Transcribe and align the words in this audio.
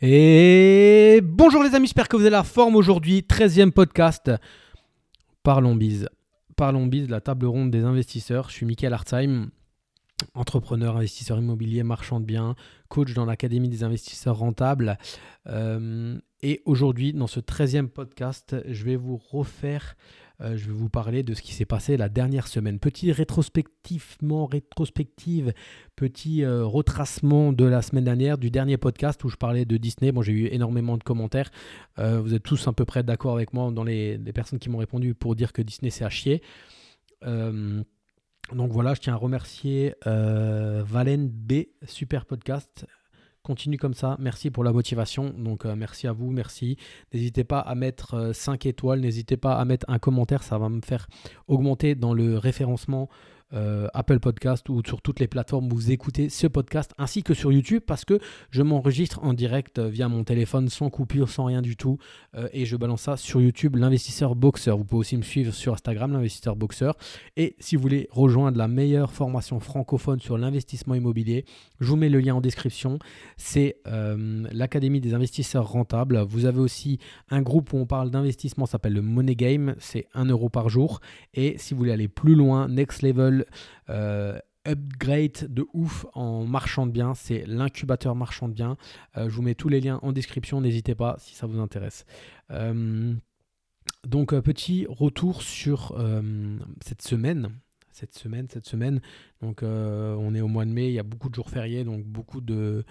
Et 0.00 1.20
bonjour 1.24 1.64
les 1.64 1.74
amis, 1.74 1.88
j'espère 1.88 2.06
que 2.06 2.16
vous 2.16 2.22
avez 2.22 2.30
la 2.30 2.44
forme 2.44 2.76
aujourd'hui. 2.76 3.22
13e 3.28 3.72
podcast. 3.72 4.30
Parlons 5.42 5.74
bise. 5.74 6.08
Parlons 6.54 6.86
bise, 6.86 7.08
la 7.08 7.20
table 7.20 7.46
ronde 7.46 7.72
des 7.72 7.82
investisseurs. 7.82 8.48
Je 8.48 8.54
suis 8.54 8.66
Michael 8.66 8.92
Hartzheim, 8.92 9.50
entrepreneur, 10.34 10.96
investisseur 10.96 11.38
immobilier, 11.38 11.82
marchand 11.82 12.20
de 12.20 12.26
biens, 12.26 12.54
coach 12.88 13.12
dans 13.12 13.24
l'Académie 13.24 13.68
des 13.68 13.82
investisseurs 13.82 14.38
rentables. 14.38 14.98
Euh, 15.48 16.16
et 16.42 16.62
aujourd'hui, 16.64 17.12
dans 17.12 17.26
ce 17.26 17.40
13e 17.40 17.88
podcast, 17.88 18.54
je 18.68 18.84
vais 18.84 18.94
vous 18.94 19.16
refaire 19.16 19.96
euh, 20.40 20.56
je 20.56 20.66
vais 20.66 20.72
vous 20.72 20.88
parler 20.88 21.22
de 21.22 21.34
ce 21.34 21.42
qui 21.42 21.52
s'est 21.52 21.64
passé 21.64 21.96
la 21.96 22.08
dernière 22.08 22.46
semaine. 22.46 22.78
Petit 22.78 23.10
rétrospectivement, 23.10 24.46
rétrospective, 24.46 25.52
petit 25.96 26.44
euh, 26.44 26.64
retracement 26.64 27.52
de 27.52 27.64
la 27.64 27.82
semaine 27.82 28.04
dernière, 28.04 28.38
du 28.38 28.50
dernier 28.50 28.76
podcast 28.76 29.22
où 29.24 29.28
je 29.28 29.36
parlais 29.36 29.64
de 29.64 29.76
Disney. 29.76 30.12
Bon, 30.12 30.22
j'ai 30.22 30.32
eu 30.32 30.46
énormément 30.46 30.96
de 30.96 31.02
commentaires. 31.02 31.50
Euh, 31.98 32.20
vous 32.20 32.34
êtes 32.34 32.44
tous 32.44 32.68
à 32.68 32.72
peu 32.72 32.84
près 32.84 33.02
d'accord 33.02 33.34
avec 33.34 33.52
moi 33.52 33.70
dans 33.72 33.84
les, 33.84 34.16
les 34.16 34.32
personnes 34.32 34.60
qui 34.60 34.70
m'ont 34.70 34.78
répondu 34.78 35.14
pour 35.14 35.34
dire 35.34 35.52
que 35.52 35.62
Disney 35.62 35.90
c'est 35.90 36.04
à 36.04 36.10
chier. 36.10 36.42
donc 37.22 38.72
voilà, 38.72 38.94
je 38.94 39.00
tiens 39.00 39.14
à 39.14 39.16
remercier 39.16 39.94
Valen 40.04 41.28
B, 41.28 41.64
super 41.84 42.26
podcast. 42.26 42.86
Continue 43.48 43.78
comme 43.78 43.94
ça. 43.94 44.14
Merci 44.20 44.50
pour 44.50 44.62
la 44.62 44.74
motivation. 44.74 45.30
Donc 45.30 45.64
euh, 45.64 45.74
merci 45.74 46.06
à 46.06 46.12
vous, 46.12 46.30
merci. 46.30 46.76
N'hésitez 47.14 47.44
pas 47.44 47.60
à 47.60 47.74
mettre 47.74 48.32
5 48.34 48.66
euh, 48.66 48.68
étoiles, 48.68 49.00
n'hésitez 49.00 49.38
pas 49.38 49.54
à 49.54 49.64
mettre 49.64 49.86
un 49.88 49.98
commentaire, 49.98 50.42
ça 50.42 50.58
va 50.58 50.68
me 50.68 50.82
faire 50.82 51.08
augmenter 51.46 51.94
dans 51.94 52.12
le 52.12 52.36
référencement 52.36 53.08
euh, 53.54 53.88
Apple 53.94 54.20
Podcast 54.20 54.68
ou 54.68 54.82
sur 54.84 55.00
toutes 55.00 55.20
les 55.20 55.28
plateformes 55.28 55.72
où 55.72 55.76
vous 55.76 55.90
écoutez 55.90 56.28
ce 56.28 56.46
podcast, 56.46 56.92
ainsi 56.98 57.22
que 57.22 57.34
sur 57.34 57.52
YouTube, 57.52 57.82
parce 57.86 58.04
que 58.04 58.18
je 58.50 58.62
m'enregistre 58.62 59.20
en 59.22 59.32
direct 59.32 59.78
via 59.78 60.08
mon 60.08 60.24
téléphone, 60.24 60.68
sans 60.68 60.90
coupure, 60.90 61.28
sans 61.28 61.44
rien 61.44 61.62
du 61.62 61.76
tout, 61.76 61.98
euh, 62.36 62.48
et 62.52 62.66
je 62.66 62.76
balance 62.76 63.02
ça 63.02 63.16
sur 63.16 63.40
YouTube, 63.40 63.76
l'investisseur 63.76 64.34
boxeur. 64.34 64.76
Vous 64.76 64.84
pouvez 64.84 65.00
aussi 65.00 65.16
me 65.16 65.22
suivre 65.22 65.52
sur 65.52 65.72
Instagram, 65.72 66.12
l'investisseur 66.12 66.56
boxeur. 66.56 66.94
Et 67.36 67.56
si 67.58 67.76
vous 67.76 67.82
voulez 67.82 68.08
rejoindre 68.10 68.58
la 68.58 68.68
meilleure 68.68 69.12
formation 69.12 69.60
francophone 69.60 70.20
sur 70.20 70.36
l'investissement 70.36 70.94
immobilier, 70.94 71.44
je 71.80 71.88
vous 71.88 71.96
mets 71.96 72.08
le 72.08 72.20
lien 72.20 72.34
en 72.34 72.40
description. 72.40 72.98
C'est 73.36 73.76
euh, 73.86 74.46
l'Académie 74.52 75.00
des 75.00 75.14
investisseurs 75.14 75.68
rentables. 75.68 76.18
Vous 76.28 76.44
avez 76.44 76.60
aussi 76.60 76.98
un 77.30 77.42
groupe 77.42 77.72
où 77.72 77.78
on 77.78 77.86
parle 77.86 78.10
d'investissement, 78.10 78.66
s'appelle 78.66 78.94
le 78.94 79.02
Money 79.02 79.36
Game, 79.36 79.74
c'est 79.78 80.06
1 80.14 80.26
euro 80.26 80.48
par 80.48 80.68
jour. 80.68 81.00
Et 81.34 81.56
si 81.58 81.74
vous 81.74 81.78
voulez 81.78 81.92
aller 81.92 82.08
plus 82.08 82.34
loin, 82.34 82.68
Next 82.68 83.02
Level, 83.02 83.37
euh, 83.90 84.38
upgrade 84.66 85.46
de 85.48 85.66
ouf 85.72 86.06
en 86.14 86.44
marchand 86.44 86.86
de 86.86 86.92
biens, 86.92 87.14
c'est 87.14 87.44
l'incubateur 87.46 88.14
marchand 88.14 88.48
de 88.48 88.54
biens. 88.54 88.76
Euh, 89.16 89.28
je 89.28 89.34
vous 89.34 89.42
mets 89.42 89.54
tous 89.54 89.68
les 89.68 89.80
liens 89.80 89.98
en 90.02 90.12
description, 90.12 90.60
n'hésitez 90.60 90.94
pas 90.94 91.16
si 91.18 91.34
ça 91.34 91.46
vous 91.46 91.58
intéresse. 91.58 92.04
Euh, 92.50 93.14
donc 94.06 94.38
petit 94.40 94.86
retour 94.88 95.42
sur 95.42 95.98
cette 96.84 97.02
semaine. 97.02 97.50
Cette 97.90 98.14
semaine, 98.14 98.46
cette 98.48 98.66
semaine. 98.66 99.00
Donc 99.40 99.62
on 99.62 100.34
est 100.34 100.40
au 100.40 100.48
mois 100.48 100.64
de 100.64 100.70
mai, 100.70 100.88
il 100.88 100.94
y 100.94 100.98
a 101.00 101.02
beaucoup 101.02 101.28
de 101.30 101.34
jours 101.34 101.50
fériés, 101.50 101.84
donc 101.84 102.04
beaucoup 102.04 102.40
de. 102.40 102.84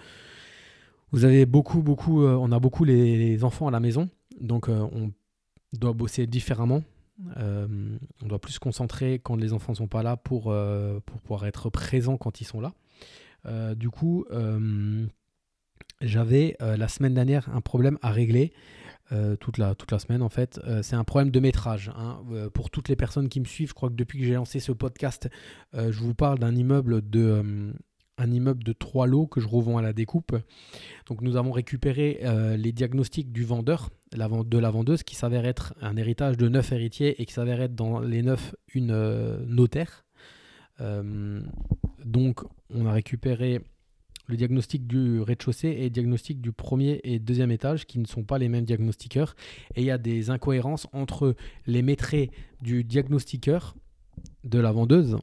Vous 1.12 1.24
avez 1.24 1.46
beaucoup, 1.46 1.82
beaucoup. 1.82 2.24
on 2.26 2.52
a 2.52 2.58
beaucoup 2.58 2.84
les 2.84 3.42
enfants 3.44 3.68
à 3.68 3.70
la 3.70 3.80
maison, 3.80 4.10
donc 4.40 4.68
on 4.68 5.12
doit 5.72 5.92
bosser 5.94 6.26
différemment. 6.26 6.82
Euh, 7.36 7.98
on 8.22 8.26
doit 8.26 8.40
plus 8.40 8.52
se 8.52 8.60
concentrer 8.60 9.18
quand 9.18 9.36
les 9.36 9.52
enfants 9.52 9.72
ne 9.72 9.76
sont 9.76 9.88
pas 9.88 10.02
là 10.02 10.16
pour, 10.16 10.50
euh, 10.50 11.00
pour 11.04 11.20
pouvoir 11.20 11.46
être 11.46 11.70
présent 11.70 12.16
quand 12.16 12.40
ils 12.40 12.44
sont 12.44 12.60
là. 12.60 12.74
Euh, 13.46 13.74
du 13.74 13.90
coup, 13.90 14.24
j'avais 16.00 16.56
la 16.60 16.88
semaine 16.88 17.14
dernière 17.14 17.48
un 17.54 17.60
problème 17.60 17.98
à 18.02 18.10
régler. 18.10 18.52
toute, 19.40 19.56
la, 19.56 19.74
toute 19.74 19.90
la 19.90 19.98
semaine 19.98 20.22
en 20.22 20.28
fait. 20.28 20.60
c'est 20.82 20.96
un 20.96 21.04
problème 21.04 21.30
de 21.30 21.40
métrage. 21.40 21.90
Hein. 21.96 22.20
pour 22.52 22.70
toutes 22.70 22.88
les 22.88 22.96
personnes 22.96 23.28
qui 23.28 23.40
me 23.40 23.46
suivent, 23.46 23.70
je 23.70 23.74
crois 23.74 23.88
que 23.88 23.94
depuis 23.94 24.18
que 24.18 24.24
j'ai 24.26 24.34
lancé 24.34 24.60
ce 24.60 24.72
podcast, 24.72 25.28
je 25.72 25.98
vous 25.98 26.14
parle 26.14 26.38
d'un 26.38 26.54
immeuble 26.54 27.08
de 27.08 27.72
un 28.18 28.30
immeuble 28.30 28.62
de 28.64 28.72
trois 28.72 29.06
lots 29.06 29.26
que 29.26 29.40
je 29.40 29.48
revends 29.48 29.78
à 29.78 29.82
la 29.82 29.92
découpe. 29.92 30.36
Donc 31.06 31.22
nous 31.22 31.36
avons 31.36 31.52
récupéré 31.52 32.20
euh, 32.24 32.56
les 32.56 32.72
diagnostics 32.72 33.32
du 33.32 33.44
vendeur, 33.44 33.90
de 34.12 34.58
la 34.58 34.70
vendeuse, 34.70 35.02
qui 35.02 35.14
s'avère 35.14 35.46
être 35.46 35.74
un 35.80 35.96
héritage 35.96 36.36
de 36.36 36.48
neuf 36.48 36.72
héritiers 36.72 37.20
et 37.20 37.26
qui 37.26 37.32
s'avère 37.32 37.60
être 37.60 37.74
dans 37.74 38.00
les 38.00 38.22
neuf 38.22 38.54
une 38.74 38.90
euh, 38.90 39.38
notaire. 39.46 40.04
Euh, 40.80 41.40
donc 42.04 42.40
on 42.70 42.86
a 42.86 42.92
récupéré 42.92 43.60
le 44.26 44.36
diagnostic 44.36 44.86
du 44.86 45.20
rez-de-chaussée 45.20 45.68
et 45.68 45.84
le 45.84 45.90
diagnostic 45.90 46.40
du 46.40 46.52
premier 46.52 47.00
et 47.02 47.18
deuxième 47.18 47.50
étage 47.50 47.86
qui 47.86 47.98
ne 47.98 48.06
sont 48.06 48.24
pas 48.24 48.38
les 48.38 48.48
mêmes 48.48 48.64
diagnostiqueurs. 48.64 49.34
Et 49.74 49.80
il 49.80 49.86
y 49.86 49.90
a 49.90 49.98
des 49.98 50.30
incohérences 50.30 50.86
entre 50.92 51.34
les 51.66 51.82
maîtres 51.82 52.14
du 52.60 52.84
diagnostiqueur 52.84 53.74
de 54.44 54.58
la 54.58 54.70
vendeuse 54.72 55.16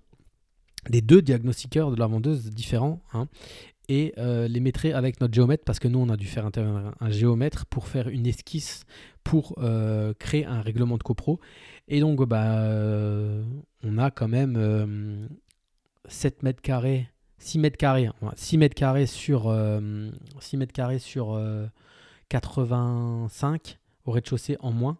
les 0.90 1.02
deux 1.02 1.22
diagnostiqueurs 1.22 1.92
de 1.92 1.96
la 1.96 2.08
vendeuse 2.08 2.50
différents 2.52 3.02
hein, 3.14 3.28
et 3.88 4.14
euh, 4.18 4.48
les 4.48 4.60
mettrait 4.60 4.94
avec 4.94 5.22
notre 5.22 5.34
géomètre 5.34 5.64
parce 5.64 5.80
que 5.80 5.88
nous 5.88 6.00
on 6.00 6.10
a 6.10 6.18
dû 6.18 6.28
faire 6.28 6.50
un 6.58 7.10
géomètre 7.10 7.66
pour 7.66 7.88
faire 7.88 8.08
une 8.08 8.26
esquisse 8.26 8.86
pour 9.24 9.56
euh, 9.60 10.14
créer 10.18 10.46
un 10.46 10.62
règlement 10.62 10.98
de 10.98 11.04
copro. 11.04 11.40
Et 11.88 12.00
donc 12.00 12.24
bah 12.24 12.60
euh, 12.60 13.44
on 13.84 13.98
a 13.98 14.12
quand 14.12 14.28
même 14.28 15.30
7 16.08 16.44
mètres 16.44 16.62
carrés 16.62 17.10
6 17.38 17.60
mètres 17.60 17.78
carrés 17.78 18.10
6 18.36 18.58
mètres 18.58 19.06
sur 19.08 19.56
6 20.40 20.58
mètres 20.58 20.74
carrés 20.74 21.00
sur 21.00 21.40
85 22.30 23.80
au 24.06 24.12
rez-de-chaussée 24.12 24.58
en 24.60 24.72
moins 24.72 24.98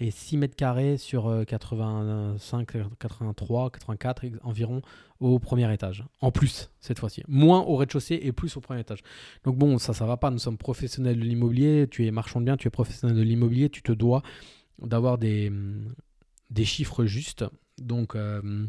et 0.00 0.10
6 0.10 0.38
mètres 0.38 0.56
carrés 0.56 0.96
sur 0.96 1.44
85, 1.46 2.66
83, 2.98 3.70
84 3.70 4.24
environ 4.42 4.82
au 5.20 5.38
premier 5.38 5.72
étage. 5.72 6.04
En 6.20 6.32
plus, 6.32 6.70
cette 6.80 6.98
fois-ci. 6.98 7.22
Moins 7.28 7.60
au 7.60 7.76
rez-de-chaussée 7.76 8.18
et 8.22 8.32
plus 8.32 8.56
au 8.56 8.60
premier 8.60 8.80
étage. 8.80 9.02
Donc 9.44 9.56
bon, 9.56 9.78
ça, 9.78 9.92
ça 9.92 10.06
va 10.06 10.16
pas. 10.16 10.30
Nous 10.30 10.38
sommes 10.38 10.58
professionnels 10.58 11.18
de 11.18 11.24
l'immobilier. 11.24 11.86
Tu 11.90 12.06
es 12.06 12.10
marchand 12.10 12.40
de 12.40 12.46
biens, 12.46 12.56
tu 12.56 12.66
es 12.66 12.70
professionnel 12.70 13.16
de 13.16 13.22
l'immobilier. 13.22 13.68
Tu 13.68 13.82
te 13.82 13.92
dois 13.92 14.22
d'avoir 14.78 15.18
des, 15.18 15.52
chiffres 16.64 17.04
justes. 17.04 17.44
Donc... 17.78 18.16
Euh, 18.16 18.66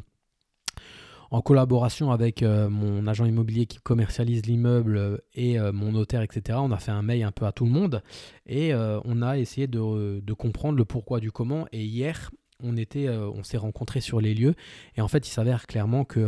en 1.32 1.42
collaboration 1.42 2.12
avec 2.12 2.44
euh, 2.44 2.70
mon 2.70 3.08
agent 3.08 3.26
immobilier 3.26 3.66
qui 3.66 3.80
commercialise 3.80 4.46
l'immeuble 4.46 4.98
euh, 4.98 5.18
et 5.34 5.58
euh, 5.58 5.72
mon 5.72 5.94
notaire, 5.94 6.22
etc., 6.22 6.60
on 6.62 6.72
a 6.72 6.78
fait 6.78 6.92
un 6.92 7.02
mail 7.02 7.24
un 7.24 7.32
peu 7.32 7.46
à 7.46 7.54
tout 7.54 7.64
le 7.64 7.72
monde 7.72 8.04
et 8.46 8.74
on 8.74 9.22
a 9.22 9.38
essayé 9.38 9.68
de, 9.68 10.34
comprendre 10.34 10.78
le 10.78 10.84
pourquoi 10.84 11.20
du 11.22 11.32
comment. 11.32 11.68
Et 11.72 11.84
hier, 11.84 12.32
on, 12.62 13.44
s'est 13.44 13.58
rencontrés 13.58 14.02
sur 14.02 14.20
les 14.20 14.34
lieux 14.34 14.56
et 14.98 15.02
en 15.02 15.08
fait, 15.08 15.26
il 15.28 15.32
s'avère 15.32 15.68
clairement 15.68 16.04
que 16.04 16.20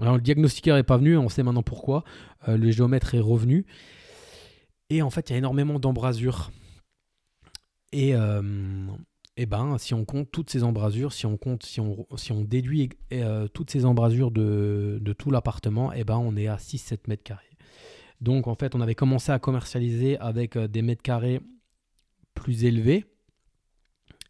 le 0.00 0.20
diagnostiqueur 0.20 0.76
n'est 0.76 0.82
pas 0.82 0.96
venu, 0.96 1.18
on 1.18 1.28
sait 1.28 1.42
maintenant 1.42 1.62
pourquoi. 1.62 2.04
le 2.46 2.70
géomètre 2.70 3.14
est 3.14 3.20
revenu 3.20 3.66
et 4.88 5.02
en 5.02 5.10
fait, 5.10 5.28
il 5.28 5.32
y 5.34 5.36
a 5.36 5.38
énormément 5.38 5.78
d'embrasures. 5.78 6.50
Et 7.92 8.14
eh 9.36 9.46
ben, 9.46 9.78
si 9.78 9.94
on 9.94 10.04
compte 10.04 10.30
toutes 10.30 10.50
ces 10.50 10.62
embrasures, 10.62 11.12
si 11.12 11.26
on 11.26 11.36
compte, 11.36 11.64
si 11.64 11.80
on, 11.80 12.44
déduit 12.44 12.90
euh, 13.12 13.48
toutes 13.48 13.70
ces 13.70 13.84
embrasures 13.84 14.30
de, 14.30 15.00
tout 15.18 15.30
l'appartement, 15.30 15.92
eh 15.92 16.04
ben, 16.04 16.16
on 16.16 16.36
est 16.36 16.46
à 16.46 16.56
6-7 16.56 17.00
mètres 17.08 17.24
carrés. 17.24 17.42
Donc 18.20 18.46
en 18.46 18.54
fait, 18.54 18.74
on 18.74 18.80
avait 18.80 18.94
commencé 18.94 19.32
à 19.32 19.38
commercialiser 19.40 20.18
avec 20.18 20.56
euh, 20.56 20.68
des 20.68 20.82
mètres 20.82 21.02
carrés 21.02 21.40
plus 22.34 22.64
élevés. 22.64 23.06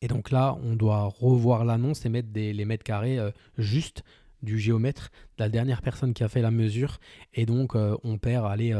Et 0.00 0.08
donc 0.08 0.30
là, 0.30 0.56
on 0.62 0.74
doit 0.74 1.04
revoir 1.04 1.64
l'annonce 1.64 2.06
et 2.06 2.08
mettre 2.08 2.28
les 2.34 2.64
mètres 2.64 2.84
carrés 2.84 3.18
euh, 3.18 3.30
juste 3.58 4.04
du 4.42 4.58
géomètre, 4.58 5.10
de 5.38 5.44
la 5.44 5.48
dernière 5.50 5.82
personne 5.82 6.14
qui 6.14 6.24
a 6.24 6.28
fait 6.28 6.42
la 6.42 6.50
mesure. 6.50 6.98
Et 7.34 7.46
donc, 7.46 7.74
on 7.74 8.18
perd, 8.18 8.44
allez, 8.44 8.74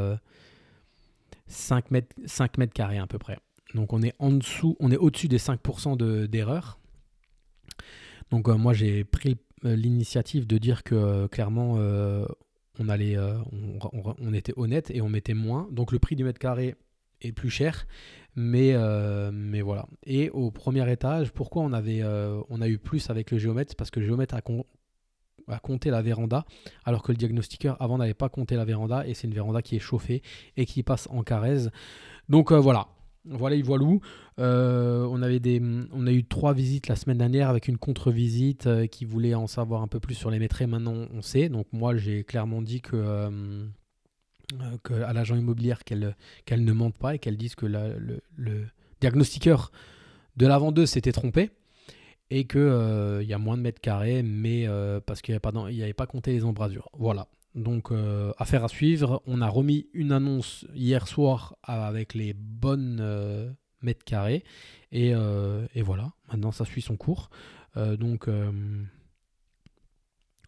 5 1.47 1.91
mètres, 1.91 2.15
5 2.27 2.59
mètres 2.59 2.75
carrés 2.75 2.99
à 2.99 3.07
peu 3.07 3.17
près. 3.19 3.39
Donc 3.75 3.93
on 3.93 4.03
est 4.03 4.15
en 4.19 4.31
dessous, 4.31 4.77
on 4.81 4.91
est 4.91 4.97
au-dessus 4.97 5.29
des 5.29 5.39
5% 5.39 6.27
d'erreur. 6.29 6.79
Donc 8.31 8.49
euh, 8.49 8.57
moi 8.57 8.73
j'ai 8.73 9.05
pris 9.05 9.37
euh, 9.65 9.77
l'initiative 9.77 10.47
de 10.47 10.59
dire 10.59 10.83
que 10.83 10.95
euh, 10.95 11.29
clairement 11.29 11.75
on 12.79 14.33
était 14.33 14.55
honnête 14.57 14.91
et 14.91 15.01
on 15.01 15.09
mettait 15.09 15.35
moins. 15.35 15.69
Donc 15.71 15.93
le 15.93 15.99
prix 15.99 16.17
du 16.17 16.25
mètre 16.25 16.39
carré 16.39 16.77
est 17.21 17.33
plus 17.33 17.51
cher, 17.51 17.87
mais, 18.37 18.73
voilà. 19.63 19.87
Et 20.05 20.31
au 20.31 20.51
premier 20.51 20.91
étage, 20.91 21.33
pourquoi 21.33 21.63
on 21.63 21.73
a 21.73 22.69
eu 22.69 22.79
plus 22.79 23.11
avec 23.11 23.31
le 23.31 23.39
géomètre? 23.39 23.77
Parce 23.77 23.91
que 23.91 24.01
le 24.01 24.07
géomètre 24.07 24.35
a, 24.35 24.41
a 25.49 25.59
compté 25.61 25.91
la 25.91 26.03
véranda, 26.03 26.45
alors 26.85 27.03
que 27.03 27.13
le 27.13 27.17
diagnostiqueur 27.17 27.81
avant 27.81 27.99
n'avait 27.99 28.15
pas 28.15 28.29
compté 28.29 28.57
la 28.57 28.65
véranda 28.65 29.07
et 29.07 29.15
c'est 29.15 29.27
une 29.27 29.35
véranda 29.35 29.63
qui 29.63 29.77
est 29.77 29.81
chauffée 29.81 30.23
et 30.57 30.67
qui 30.67 30.83
passe 30.83 31.09
en 31.11 31.23
carèse. 31.23 31.71
Donc 32.29 32.53
voilà, 32.53 32.89
voilà, 33.27 33.57
il 33.57 33.65
voit 33.65 33.79
Euh, 34.39 35.07
on, 35.11 35.23
a 35.23 36.13
eu 36.13 36.25
trois 36.25 36.53
visites 36.53 36.89
la 36.89 36.97
semaine 36.97 37.19
dernière 37.19 37.49
avec 37.49 37.69
une 37.69 37.79
contre-visite 37.79 38.67
euh, 38.67 38.87
qui 38.87 39.05
voulait 39.05 39.35
en 39.35 39.47
savoir 39.47 39.83
un 39.83 39.89
peu 39.89 40.01
plus 40.01 40.15
sur 40.15 40.31
les 40.31 40.39
maîtres. 40.39 40.63
Maintenant, 40.65 41.07
on 41.13 41.23
sait. 41.23 41.49
Donc 41.49 41.67
moi, 41.73 41.97
j'ai 41.97 42.25
clairement 42.25 42.61
dit 42.61 42.81
que, 42.81 42.97
euh, 42.97 43.67
à 45.07 45.13
l'agent 45.13 45.37
immobilier 45.37 45.75
qu'elle 45.85 46.15
ne 46.65 46.73
mente 46.73 46.99
pas 46.99 47.15
et 47.15 47.19
qu'elle 47.19 47.37
dise 47.37 47.55
que 47.55 47.67
le, 47.67 48.67
diagnostiqueur 49.01 49.73
de 50.37 50.47
la 50.47 50.59
vendeuse 50.59 50.91
s'était 50.91 51.13
trompé 51.13 51.51
et 52.31 52.47
qu'il 52.47 53.21
il 53.23 53.27
y 53.27 53.35
a 53.35 53.39
moins 53.39 53.57
de 53.57 53.63
mètres 53.63 53.81
carrés, 53.81 54.23
mais 54.23 54.67
parce 55.07 55.23
qu'il 55.23 55.33
n'y 55.33 55.83
avait, 55.83 55.93
pas 55.95 56.07
compté 56.07 56.33
les 56.33 56.45
embrasures. 56.45 56.91
Voilà. 56.99 57.27
Donc, 57.55 57.91
affaire 58.39 58.65
à 58.65 58.69
suivre. 58.69 59.23
On 59.27 59.41
a 59.41 59.49
remis 59.49 59.87
une 59.93 60.13
annonce 60.13 60.67
hier 60.75 61.07
soir 61.07 61.57
avec 61.63 62.15
les 62.15 62.33
bonnes 62.35 63.55
mètres 63.83 64.05
carrés. 64.05 64.43
Et, 64.91 65.11
et, 65.11 65.83
voilà, 65.83 66.13
maintenant 66.29 66.51
ça 66.51 66.65
suit 66.65 66.83
son 66.83 66.97
cours. 66.97 67.31
donc, 67.77 68.29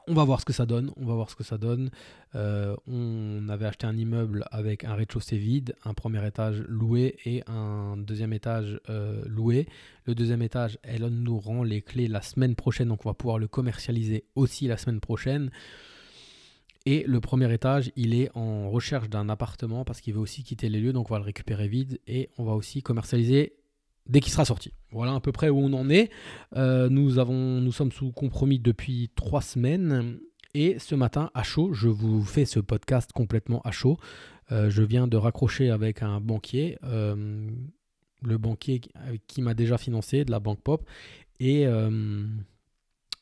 on 0.08 0.14
va 0.14 0.25
voir 0.25 0.41
ce 0.41 0.44
que 0.44 0.53
ça 0.53 0.67
donne. 0.67 0.93
On 0.97 1.05
va 1.05 1.14
voir 1.14 1.31
ce 1.31 1.37
que 1.37 1.43
ça 1.43 1.58
donne. 1.58 1.91
Euh, 2.35 2.76
on 2.87 3.49
avait 3.49 3.67
acheté 3.67 3.87
un 3.87 3.97
immeuble 3.97 4.44
avec 4.50 4.85
un 4.85 4.94
rez-de-chaussée 4.94 5.37
vide, 5.37 5.75
un 5.85 5.94
premier 5.94 6.25
étage 6.26 6.62
loué 6.69 7.17
et 7.25 7.43
un 7.49 7.97
deuxième 7.97 8.32
étage 8.32 8.81
euh, 8.88 9.23
loué. 9.26 9.67
Le 10.05 10.14
deuxième 10.14 10.43
étage, 10.43 10.79
elle 10.82 11.06
nous 11.06 11.38
rend 11.38 11.64
les 11.64 11.82
clés 11.82 12.06
la 12.08 12.23
semaine 12.23 12.55
prochaine, 12.55 12.88
donc 12.88 13.05
on 13.05 13.08
va 13.08 13.14
pouvoir 13.14 13.38
le 13.38 13.49
commercialiser 13.49 14.25
aussi 14.37 14.69
la 14.69 14.76
semaine 14.76 15.00
prochaine. 15.00 15.50
Et 16.87 17.03
le 17.05 17.21
premier 17.21 17.53
étage, 17.53 17.91
il 17.97 18.15
est 18.15 18.31
en 18.37 18.71
recherche 18.71 19.11
d'un 19.11 19.29
appartement 19.29 19.85
parce 19.85 20.00
qu'il 20.00 20.15
veut 20.15 20.21
aussi 20.21 20.44
quitter 20.44 20.69
les 20.69 20.81
lieux, 20.81 20.93
donc 20.93 21.11
on 21.11 21.15
va 21.15 21.19
le 21.19 21.25
récupérer 21.25 21.67
vide 21.67 21.99
et 22.06 22.31
on 22.38 22.44
va 22.44 22.53
aussi 22.53 22.81
commercialiser 22.81 23.55
dès 24.09 24.21
qu'il 24.21 24.33
sera 24.33 24.44
sorti. 24.44 24.73
Voilà 24.93 25.15
à 25.15 25.21
peu 25.21 25.33
près 25.33 25.50
où 25.50 25.59
on 25.59 25.73
en 25.73 25.91
est. 25.91 26.11
Euh, 26.56 26.88
nous, 26.88 27.19
avons, 27.19 27.61
nous 27.61 27.73
sommes 27.73 27.91
sous 27.91 28.12
compromis 28.12 28.61
depuis 28.61 29.11
trois 29.17 29.43
semaines. 29.43 30.21
Et 30.55 30.79
ce 30.79 30.94
matin, 30.94 31.31
à 31.35 31.43
chaud, 31.43 31.75
je 31.75 31.88
vous 31.88 32.25
fais 32.25 32.44
ce 32.44 32.61
podcast 32.61 33.12
complètement 33.12 33.61
à 33.62 33.73
chaud. 33.73 33.99
Euh, 34.53 34.71
je 34.71 34.85
viens 34.85 35.09
de 35.09 35.17
raccrocher 35.17 35.71
avec 35.71 36.03
un 36.03 36.21
banquier, 36.21 36.79
euh, 36.85 37.50
le 38.23 38.39
banquier 38.39 38.81
qui 39.27 39.43
m'a 39.43 39.55
déjà 39.55 39.77
financé 39.77 40.25
de 40.25 40.31
la 40.31 40.39
Banque 40.39 40.62
Pop, 40.62 40.89
et 41.41 41.67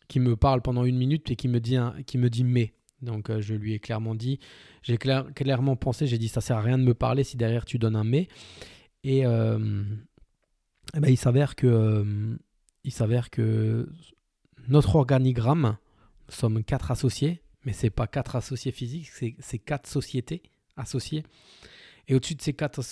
qui 0.06 0.20
me 0.20 0.36
parle 0.36 0.60
pendant 0.60 0.84
une 0.84 0.96
minute 0.96 1.30
et 1.30 1.36
qui 1.36 1.48
me 1.48 1.60
dit, 1.60 1.76
qui 2.06 2.18
me 2.18 2.28
dit 2.28 2.44
mais. 2.44 2.74
Donc 3.04 3.30
je 3.40 3.54
lui 3.54 3.74
ai 3.74 3.78
clairement 3.78 4.14
dit, 4.14 4.40
j'ai 4.82 4.98
clairement 4.98 5.76
pensé, 5.76 6.06
j'ai 6.06 6.18
dit 6.18 6.28
ça 6.28 6.40
sert 6.40 6.56
à 6.56 6.62
rien 6.62 6.78
de 6.78 6.84
me 6.84 6.94
parler 6.94 7.24
si 7.24 7.36
derrière 7.36 7.64
tu 7.64 7.78
donnes 7.78 7.96
un 7.96 8.04
mais. 8.04 8.28
Et 9.04 9.24
eh 10.96 11.00
ben, 11.00 11.08
il 11.08 11.16
s'avère 11.16 11.56
que, 11.56 11.66
euh, 11.66 12.36
il 12.84 12.92
s'avère 12.92 13.30
que 13.30 13.88
notre 14.68 14.96
organigramme, 14.96 15.76
nous 16.28 16.34
sommes 16.34 16.62
quatre 16.62 16.90
associés, 16.90 17.42
mais 17.64 17.72
c'est 17.72 17.90
pas 17.90 18.06
quatre 18.06 18.36
associés 18.36 18.72
physiques, 18.72 19.10
c'est 19.38 19.58
quatre 19.58 19.88
sociétés 19.88 20.42
associées. 20.76 21.24
Et 22.06 22.14
au-dessus 22.14 22.34
de 22.34 22.42
ces 22.42 22.52
quatre, 22.52 22.82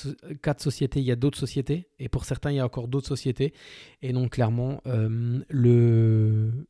quatre, 0.43 0.63
sociétés, 0.63 1.01
il 1.01 1.05
y 1.05 1.13
a 1.13 1.17
d'autres 1.17 1.39
sociétés. 1.39 1.87
Et 1.99 2.09
pour 2.09 2.25
certains, 2.25 2.51
il 2.51 2.57
y 2.57 2.61
a 2.61 2.65
encore 2.65 2.89
d'autres 2.89 3.09
sociétés. 3.09 3.53
Et 4.01 4.15
donc, 4.15 4.33
clairement, 4.33 4.81
euh, 4.87 5.45
le, 5.51 6.67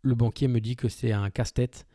le 0.00 0.14
banquier 0.14 0.48
me 0.48 0.62
dit 0.62 0.76
que 0.76 0.88
c'est 0.88 1.12
un 1.12 1.28
casse-tête 1.28 1.84
euh, 1.84 1.91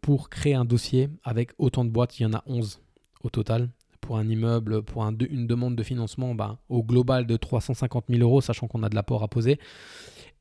pour 0.00 0.30
créer 0.30 0.54
un 0.54 0.64
dossier 0.64 1.08
avec 1.24 1.50
autant 1.58 1.84
de 1.84 1.90
boîtes. 1.90 2.18
Il 2.18 2.22
y 2.22 2.26
en 2.26 2.32
a 2.32 2.42
11 2.46 2.80
au 3.22 3.30
total 3.30 3.70
pour 4.00 4.18
un 4.18 4.28
immeuble, 4.28 4.82
pour 4.82 5.02
une 5.04 5.46
demande 5.46 5.76
de 5.76 5.82
financement 5.82 6.34
ben, 6.34 6.58
au 6.68 6.82
global 6.82 7.26
de 7.26 7.36
350 7.36 8.04
000 8.08 8.22
euros, 8.22 8.40
sachant 8.40 8.68
qu'on 8.68 8.82
a 8.82 8.88
de 8.88 8.94
l'apport 8.94 9.22
à 9.22 9.28
poser. 9.28 9.58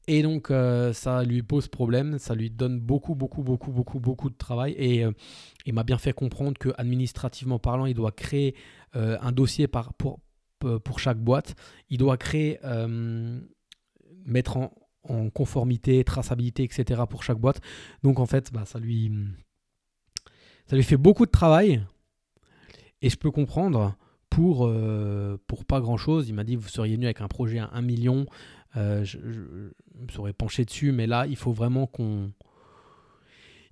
Et 0.08 0.22
donc, 0.22 0.52
euh, 0.52 0.94
ça 0.94 1.24
lui 1.24 1.42
pose 1.42 1.68
problème, 1.68 2.20
ça 2.20 2.36
lui 2.36 2.52
donne 2.52 2.80
beaucoup, 2.80 3.16
beaucoup, 3.16 3.42
beaucoup, 3.42 3.72
beaucoup, 3.72 4.00
beaucoup 4.00 4.30
de 4.30 4.36
travail. 4.36 4.76
Et 4.78 5.04
euh, 5.04 5.12
il 5.66 5.74
m'a 5.74 5.84
bien 5.84 5.98
fait 5.98 6.14
comprendre 6.14 6.58
que, 6.60 6.70
administrativement 6.78 7.58
parlant, 7.58 7.88
il 7.88 7.96
doit 7.96 8.12
créer 8.12 8.56
euh, 8.96 9.18
un 9.22 9.32
dossier 9.32 9.68
pour 9.68 11.00
chaque 11.00 11.18
boîte. 11.18 11.56
Il 11.90 11.98
doit 11.98 12.18
créer, 12.18 12.60
mettre 14.26 14.58
en, 14.58 14.72
en, 15.10 15.30
conformité, 15.30 16.04
traçabilité, 16.04 16.64
etc. 16.64 17.02
pour 17.10 17.24
chaque 17.24 17.40
boîte. 17.40 17.62
Donc, 18.04 18.20
en 18.20 18.26
fait, 18.26 18.52
bah, 18.52 18.66
ça, 18.66 18.80
lui, 18.80 19.12
fait 20.82 20.98
beaucoup 20.98 21.26
de 21.26 21.32
travail. 21.32 21.84
Et 23.02 23.10
je 23.10 23.18
peux 23.18 23.32
comprendre 23.32 23.96
pour, 24.30 24.68
euh, 24.68 25.38
pour 25.48 25.66
pas 25.66 25.80
grand 25.80 25.98
chose. 25.98 26.28
Il 26.28 26.36
m'a 26.36 26.44
dit 26.44 26.56
vous 26.56 26.68
seriez 26.68 26.96
venu 26.96 27.06
avec 27.06 27.22
un 27.22 27.28
projet 27.28 27.60
à 27.60 27.70
1 27.74 27.82
million. 27.82 28.26
Euh, 28.78 29.04
je, 29.04 29.18
me 29.18 30.12
serais 30.12 30.34
penché 30.34 30.66
dessus, 30.66 30.92
mais 30.92 31.08
là, 31.08 31.26
il 31.28 31.38
faut 31.38 31.54
vraiment 31.54 31.88
qu'on. 31.88 32.32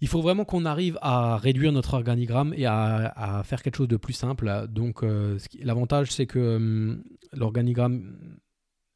Il 0.01 0.07
faut 0.07 0.21
vraiment 0.21 0.44
qu'on 0.44 0.65
arrive 0.65 0.97
à 1.01 1.38
réduire 1.38 1.71
notre 1.71 1.94
organigramme 1.94 2.53
et 2.57 2.65
à, 2.65 3.41
faire 3.45 3.62
quelque 3.62 3.77
chose 3.77 3.88
de 3.88 3.95
plus 3.97 4.13
simple. 4.13 4.68
Donc, 4.69 5.01
euh, 5.01 5.38
l'avantage, 5.62 6.12
c'est 6.12 6.25
que 6.25 6.56
hum, 6.57 7.03
l'organigramme, 7.31 8.18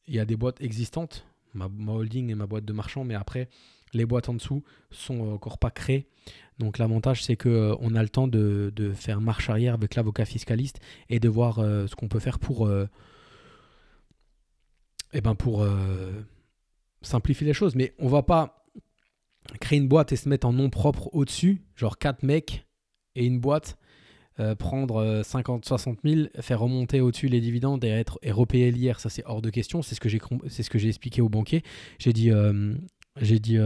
il 0.07 0.15
y 0.15 0.19
a 0.19 0.25
des 0.25 0.35
boîtes 0.35 0.61
existantes, 0.61 1.25
ma, 1.57 1.93
holding 1.93 2.29
et 2.29 2.35
ma 2.35 2.45
boîte 2.45 2.65
de 2.65 2.73
marchand, 2.73 3.03
mais 3.03 3.15
après, 3.15 3.49
les 3.93 4.05
boîtes 4.05 4.29
en 4.29 4.33
dessous 4.33 4.63
sont 4.91 5.19
encore 5.33 5.57
pas 5.57 5.71
créées. 5.71 6.07
Donc 6.59 6.77
l'avantage, 6.77 7.23
c'est 7.23 7.35
qu'on 7.35 7.49
euh, 7.49 7.95
a 7.95 8.01
le 8.01 8.09
temps 8.09 8.27
de, 8.27 8.71
faire 8.95 9.21
marche 9.21 9.49
arrière 9.49 9.73
avec 9.73 9.95
l'avocat 9.95 10.25
fiscaliste 10.25 10.79
et 11.09 11.19
de 11.19 11.29
voir 11.29 11.59
euh, 11.59 11.87
ce 11.87 11.95
qu'on 11.95 12.07
peut 12.07 12.19
faire 12.19 12.39
pour, 12.39 12.67
euh, 12.67 12.87
eh 15.13 15.21
ben 15.21 15.35
pour 15.35 15.67
simplifier 17.01 17.45
les 17.45 17.53
choses. 17.53 17.75
Mais 17.75 17.93
on 17.99 18.07
va 18.07 18.23
pas 18.23 18.65
créer 19.61 19.79
une 19.79 19.87
boîte 19.87 20.11
et 20.11 20.15
se 20.15 20.27
mettre 20.27 20.47
en 20.47 20.53
nom 20.53 20.69
propre 20.69 21.09
au-dessus, 21.13 21.61
genre 21.75 21.97
4 21.97 22.23
mecs 22.23 22.67
et 23.15 23.25
une 23.25 23.39
boîte, 23.39 23.77
prendre 24.59 25.21
50, 25.23 25.65
60 25.65 25.99
000, 26.03 26.27
faire 26.39 26.59
remonter 26.59 27.01
au-dessus 27.01 27.27
les 27.27 27.41
dividendes 27.41 27.83
et, 27.83 27.89
être, 27.89 28.19
repayer 28.29 28.71
l'IR. 28.71 28.99
Ça, 28.99 29.09
c'est 29.09 29.23
hors 29.25 29.41
de 29.41 29.49
question. 29.49 29.81
C'est 29.81 29.95
ce 29.95 29.99
que 30.69 30.79
j'ai 30.79 30.87
expliqué 30.87 31.21
au 31.21 31.29
banquier. 31.29 31.63
J'ai 31.99 32.13
dit, 32.13 32.31
j'ai 33.19 33.39
dit 33.39 33.57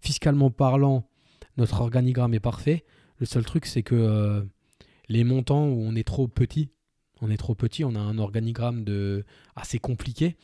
fiscalement 0.00 0.50
parlant, 0.50 1.08
notre 1.56 1.80
organigramme 1.80 2.34
est 2.34 2.40
parfait. 2.40 2.84
Le 3.18 3.26
seul 3.26 3.44
truc, 3.44 3.66
c'est 3.66 3.82
que 3.82 3.94
euh, 3.94 4.42
les 5.08 5.24
montants 5.24 5.66
où 5.66 5.82
on 5.82 5.94
est 5.94 6.06
trop 6.06 6.28
petit, 6.28 6.70
on 7.20 7.30
est 7.30 7.36
trop 7.36 7.54
petit, 7.54 7.84
on 7.84 7.94
a 7.94 8.00
un 8.00 8.18
organigramme 8.18 8.84
de, 8.84 9.24
assez 9.56 9.78
compliqué. 9.78 10.36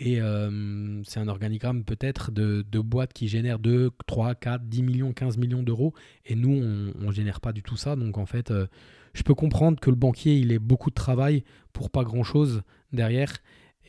Et 0.00 0.20
euh, 0.20 1.02
c'est 1.04 1.18
un 1.18 1.26
organigramme 1.26 1.82
peut-être 1.82 2.30
de, 2.30 2.64
de, 2.70 2.78
boîtes 2.78 3.12
qui 3.12 3.26
génèrent 3.26 3.58
2, 3.58 3.90
3, 4.06 4.36
4, 4.36 4.64
10 4.64 4.82
millions, 4.82 5.12
15 5.12 5.38
millions 5.38 5.62
d'euros. 5.62 5.92
Et 6.24 6.36
nous, 6.36 6.50
on 6.50 7.06
ne 7.06 7.12
génère 7.12 7.40
pas 7.40 7.52
du 7.52 7.62
tout 7.62 7.76
ça. 7.76 7.96
Donc 7.96 8.16
en 8.16 8.26
fait, 8.26 8.50
euh, 8.52 8.66
je 9.14 9.22
peux 9.24 9.34
comprendre 9.34 9.80
que 9.80 9.90
le 9.90 9.96
banquier, 9.96 10.36
il 10.36 10.52
ait 10.52 10.60
beaucoup 10.60 10.90
de 10.90 10.94
travail 10.94 11.42
pour 11.72 11.90
pas 11.90 12.04
grand-chose 12.04 12.62
derrière. 12.92 13.32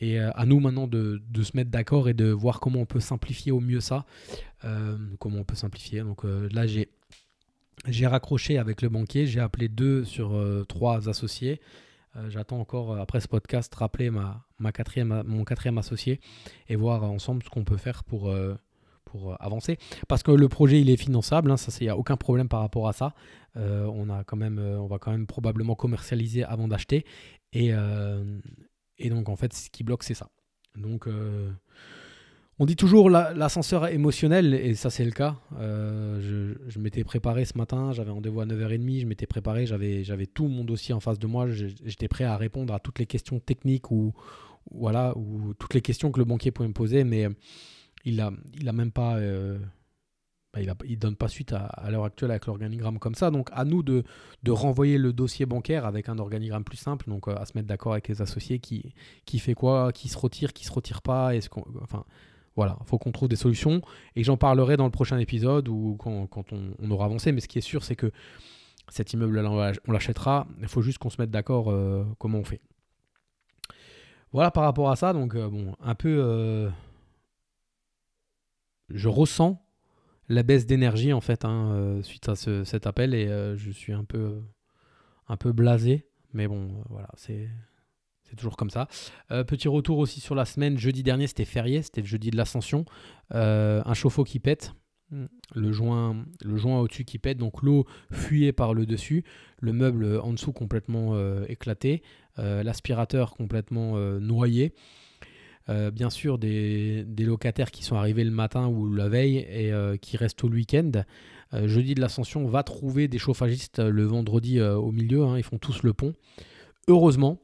Et 0.02 0.18
à 0.18 0.46
nous 0.46 0.60
maintenant 0.60 0.86
de, 0.86 1.20
de 1.28 1.42
se 1.42 1.54
mettre 1.54 1.70
d'accord 1.70 2.08
et 2.08 2.14
de 2.14 2.30
voir 2.30 2.58
comment 2.58 2.80
on 2.80 2.86
peut 2.86 3.00
simplifier 3.00 3.52
au 3.52 3.60
mieux 3.60 3.80
ça. 3.80 4.06
Euh, 4.64 4.96
comment 5.18 5.38
on 5.38 5.44
peut 5.44 5.54
simplifier 5.54 6.00
Donc 6.00 6.24
euh, 6.24 6.48
là, 6.52 6.66
j'ai 6.66 8.06
raccroché 8.06 8.58
avec 8.58 8.82
le 8.82 8.88
banquier, 8.88 9.26
j'ai 9.26 9.40
appelé 9.40 9.68
deux 9.68 10.04
sur 10.04 10.34
euh, 10.34 10.64
trois 10.68 11.08
associés. 11.08 11.60
J'attends 12.28 12.58
encore, 12.58 12.98
après 12.98 13.20
ce 13.20 13.28
podcast, 13.28 13.74
rappeler 13.74 14.10
ma, 14.10 14.44
ma 14.58 14.72
quatrième, 14.72 15.22
mon 15.26 15.44
quatrième 15.44 15.78
associé 15.78 16.20
et 16.68 16.76
voir 16.76 17.04
ensemble 17.04 17.42
ce 17.44 17.50
qu'on 17.50 17.64
peut 17.64 17.76
faire 17.76 18.02
pour, 18.02 18.34
pour 19.04 19.36
avancer. 19.40 19.78
Parce 20.08 20.22
que 20.24 20.32
le 20.32 20.48
projet, 20.48 20.80
il 20.80 20.90
est 20.90 20.96
finançable, 20.96 21.50
hein, 21.50 21.56
ça, 21.56 21.70
il 21.80 21.84
n'y 21.84 21.88
a 21.88 21.96
aucun 21.96 22.16
problème 22.16 22.48
par 22.48 22.60
rapport 22.60 22.88
à 22.88 22.92
ça. 22.92 23.14
on, 23.54 24.10
a 24.10 24.24
quand 24.24 24.36
même, 24.36 24.58
on 24.58 24.86
va 24.86 24.98
quand 24.98 25.12
même 25.12 25.28
probablement 25.28 25.76
commercialiser 25.76 26.42
avant 26.42 26.66
d'acheter. 26.66 27.04
Et, 27.52 27.72
et 28.98 29.10
donc, 29.10 29.28
en 29.28 29.36
fait, 29.36 29.52
ce 29.52 29.70
qui 29.70 29.84
bloque, 29.84 30.02
c'est 30.02 30.14
ça. 30.14 30.30
Donc, 30.74 31.06
on 32.60 32.66
dit 32.66 32.76
toujours 32.76 33.08
l'ascenseur 33.08 33.86
émotionnel, 33.86 34.52
et 34.52 34.74
ça 34.74 34.90
c'est 34.90 35.06
le 35.06 35.12
cas. 35.12 35.36
Euh, 35.58 36.54
je, 36.68 36.78
m'étais 36.78 37.04
préparé 37.04 37.46
ce 37.46 37.56
matin, 37.56 37.92
j'avais 37.92 38.10
rendez-vous 38.10 38.42
à 38.42 38.44
9h30, 38.44 39.00
je 39.00 39.06
m'étais 39.06 39.26
préparé, 39.26 39.64
j'avais 39.64 40.26
tout 40.26 40.46
mon 40.46 40.62
dossier 40.62 40.92
en 40.92 41.00
face 41.00 41.18
de 41.18 41.26
moi, 41.26 41.46
j'étais 41.48 42.06
prêt 42.06 42.24
à 42.24 42.36
répondre 42.36 42.74
à 42.74 42.78
toutes 42.78 42.98
les 42.98 43.06
questions 43.06 43.40
techniques 43.40 43.90
ou, 43.90 44.12
voilà, 44.70 45.16
ou 45.16 45.54
toutes 45.54 45.72
les 45.72 45.80
questions 45.80 46.12
que 46.12 46.18
le 46.18 46.26
banquier 46.26 46.50
pouvait 46.50 46.68
me 46.68 46.74
poser, 46.74 47.02
mais 47.02 47.28
il 48.04 48.20
a, 48.20 48.30
il 48.60 48.68
a 48.68 48.72
même 48.72 48.92
pas... 48.92 49.16
Euh, 49.16 49.58
bah, 50.52 50.60
il, 50.84 50.98
donne 50.98 51.14
pas 51.14 51.28
suite 51.28 51.52
à, 51.52 51.88
l'heure 51.90 52.04
actuelle 52.04 52.32
avec 52.32 52.46
l'organigramme 52.46 52.98
comme 52.98 53.14
ça. 53.14 53.30
Donc 53.30 53.48
à 53.52 53.64
nous 53.64 53.84
de, 53.84 54.02
renvoyer 54.48 54.98
le 54.98 55.12
dossier 55.12 55.46
bancaire 55.46 55.86
avec 55.86 56.08
un 56.08 56.18
organigramme 56.18 56.64
plus 56.64 56.76
simple, 56.76 57.08
donc 57.08 57.28
euh, 57.28 57.36
à 57.36 57.46
se 57.46 57.52
mettre 57.54 57.68
d'accord 57.68 57.92
avec 57.92 58.08
les 58.08 58.20
associés 58.20 58.58
qui, 58.58 58.92
qui 59.24 59.38
fait 59.38 59.54
quoi, 59.54 59.92
qui 59.92 60.08
se 60.08 60.18
retire, 60.18 60.52
qui 60.52 60.64
se 60.64 60.72
retire 60.72 61.02
pas, 61.02 61.34
voilà, 62.56 62.76
il 62.80 62.86
faut 62.86 62.98
qu'on 62.98 63.12
trouve 63.12 63.28
des 63.28 63.36
solutions. 63.36 63.80
Et 64.16 64.24
j'en 64.24 64.36
parlerai 64.36 64.76
dans 64.76 64.84
le 64.84 64.90
prochain 64.90 65.18
épisode 65.18 65.68
ou 65.68 65.96
quand, 65.98 66.52
on, 66.52 66.90
aura 66.90 67.06
avancé. 67.06 67.32
Mais 67.32 67.40
ce 67.40 67.48
qui 67.48 67.58
est 67.58 67.62
sûr, 67.62 67.84
c'est 67.84 67.96
que 67.96 68.10
cet 68.88 69.12
immeuble-là, 69.12 69.72
on 69.86 69.92
l'achètera. 69.92 70.46
Il 70.60 70.68
faut 70.68 70.82
juste 70.82 70.98
qu'on 70.98 71.10
se 71.10 71.20
mette 71.20 71.30
d'accord 71.30 71.70
euh, 71.70 72.04
comment 72.18 72.38
on 72.38 72.44
fait. 72.44 72.60
Voilà 74.32 74.50
par 74.50 74.64
rapport 74.64 74.90
à 74.90 74.96
ça. 74.96 75.12
Donc, 75.12 75.34
euh, 75.34 75.48
bon, 75.48 75.74
un 75.80 75.94
peu. 75.94 76.20
Euh, 76.22 76.68
je 78.88 79.08
ressens 79.08 79.62
la 80.28 80.42
baisse 80.42 80.66
d'énergie 80.66 81.12
en 81.12 81.20
fait 81.20 81.44
hein, 81.44 82.00
suite 82.02 82.28
à 82.28 82.36
cet 82.36 82.86
appel 82.86 83.14
et 83.14 83.26
je 83.56 83.70
suis 83.70 83.92
un 83.92 84.04
peu 84.04 84.42
un 85.28 85.36
peu 85.36 85.52
blasé. 85.52 86.08
Mais 86.32 86.48
bon, 86.48 86.82
voilà, 86.88 87.08
c'est. 87.16 87.48
C'est 88.30 88.36
toujours 88.36 88.56
comme 88.56 88.70
ça. 88.70 88.86
petit 89.28 89.66
retour 89.66 89.98
aussi 89.98 90.20
sur 90.20 90.36
la 90.36 90.44
semaine. 90.44 90.78
Jeudi 90.78 91.02
dernier, 91.02 91.26
c'était 91.26 91.44
férié, 91.44 91.82
c'était 91.82 92.00
le 92.00 92.06
jeudi 92.06 92.30
de 92.30 92.36
l'ascension. 92.36 92.84
un 93.30 93.94
chauffe-eau 93.94 94.24
qui 94.24 94.38
pète. 94.38 94.72
Le 95.56 95.72
joint, 95.72 96.24
le 96.44 96.56
joint 96.56 96.78
au-dessus 96.78 97.04
qui 97.04 97.18
pète, 97.18 97.38
donc 97.38 97.62
l'eau 97.62 97.84
fuyait 98.12 98.52
par 98.52 98.72
le 98.72 98.86
dessus, 98.86 99.24
le 99.58 99.72
meuble 99.72 100.20
en 100.22 100.32
dessous 100.32 100.52
complètement 100.52 101.18
éclaté, 101.48 102.02
l'aspirateur 102.36 103.34
complètement 103.34 103.98
noyé. 104.20 104.72
Euh, 105.70 105.90
bien 105.90 106.10
sûr, 106.10 106.38
des, 106.38 107.04
locataires 107.18 107.70
qui 107.70 107.84
sont 107.84 107.96
arrivés 107.96 108.24
le 108.24 108.30
matin 108.30 108.66
ou 108.66 108.92
la 108.92 109.08
veille 109.08 109.38
et 109.38 109.72
euh, 109.72 109.96
qui 109.96 110.16
restent 110.16 110.42
le 110.42 110.48
week-end. 110.50 110.90
Euh, 111.54 111.68
jeudi 111.68 111.94
de 111.94 112.00
l'Ascension 112.00 112.46
va 112.46 112.62
trouver 112.62 113.08
des 113.08 113.18
chauffagistes 113.18 113.78
le 113.78 114.04
vendredi 114.04 114.60
au 114.60 114.90
milieu. 114.90 115.24
Hein, 115.24 115.36
ils 115.36 115.44
font 115.44 115.58
tous 115.58 115.82
le 115.82 115.92
pont. 115.92 116.14
Heureusement, 116.88 117.40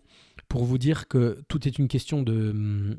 pour 0.48 0.64
vous 0.64 0.78
dire 0.78 1.08
que 1.08 1.42
tout 1.48 1.66
est 1.66 1.78
une 1.78 1.88
question 1.88 2.22
de 2.22 2.50
hum, 2.50 2.96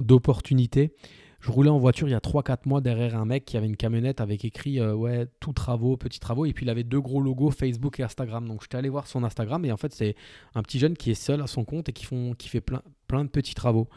d'opportunité. 0.00 0.92
Je 1.40 1.52
roulais 1.52 1.70
en 1.70 1.78
voiture 1.78 2.08
il 2.08 2.10
y 2.10 2.14
a 2.14 2.20
3-4 2.20 2.66
mois 2.66 2.80
derrière 2.80 3.16
un 3.16 3.24
mec 3.24 3.44
qui 3.44 3.56
avait 3.56 3.66
une 3.66 3.76
camionnette 3.76 4.20
avec 4.20 4.44
écrit 4.44 4.80
euh, 4.80 4.94
ouais, 4.94 5.26
tout 5.38 5.52
travaux, 5.52 5.96
petits 5.96 6.18
travaux, 6.18 6.46
et 6.46 6.52
puis 6.52 6.66
il 6.66 6.70
avait 6.70 6.82
deux 6.82 7.00
gros 7.00 7.20
logos 7.20 7.52
Facebook 7.52 8.00
et 8.00 8.02
Instagram. 8.02 8.48
Donc 8.48 8.62
j'étais 8.62 8.76
allé 8.76 8.88
voir 8.88 9.06
son 9.06 9.22
Instagram, 9.22 9.64
et 9.64 9.70
en 9.70 9.76
fait, 9.76 9.92
c'est 9.94 10.16
un 10.54 10.62
petit 10.62 10.80
jeune 10.80 10.96
qui 10.96 11.12
est 11.12 11.14
seul 11.14 11.40
à 11.40 11.46
son 11.46 11.64
compte 11.64 11.88
et 11.88 11.92
qui, 11.92 12.04
font, 12.04 12.34
qui 12.34 12.48
fait 12.48 12.60
plein, 12.60 12.82
plein 13.06 13.24
de 13.24 13.30
petits 13.30 13.54
travaux. 13.54 13.88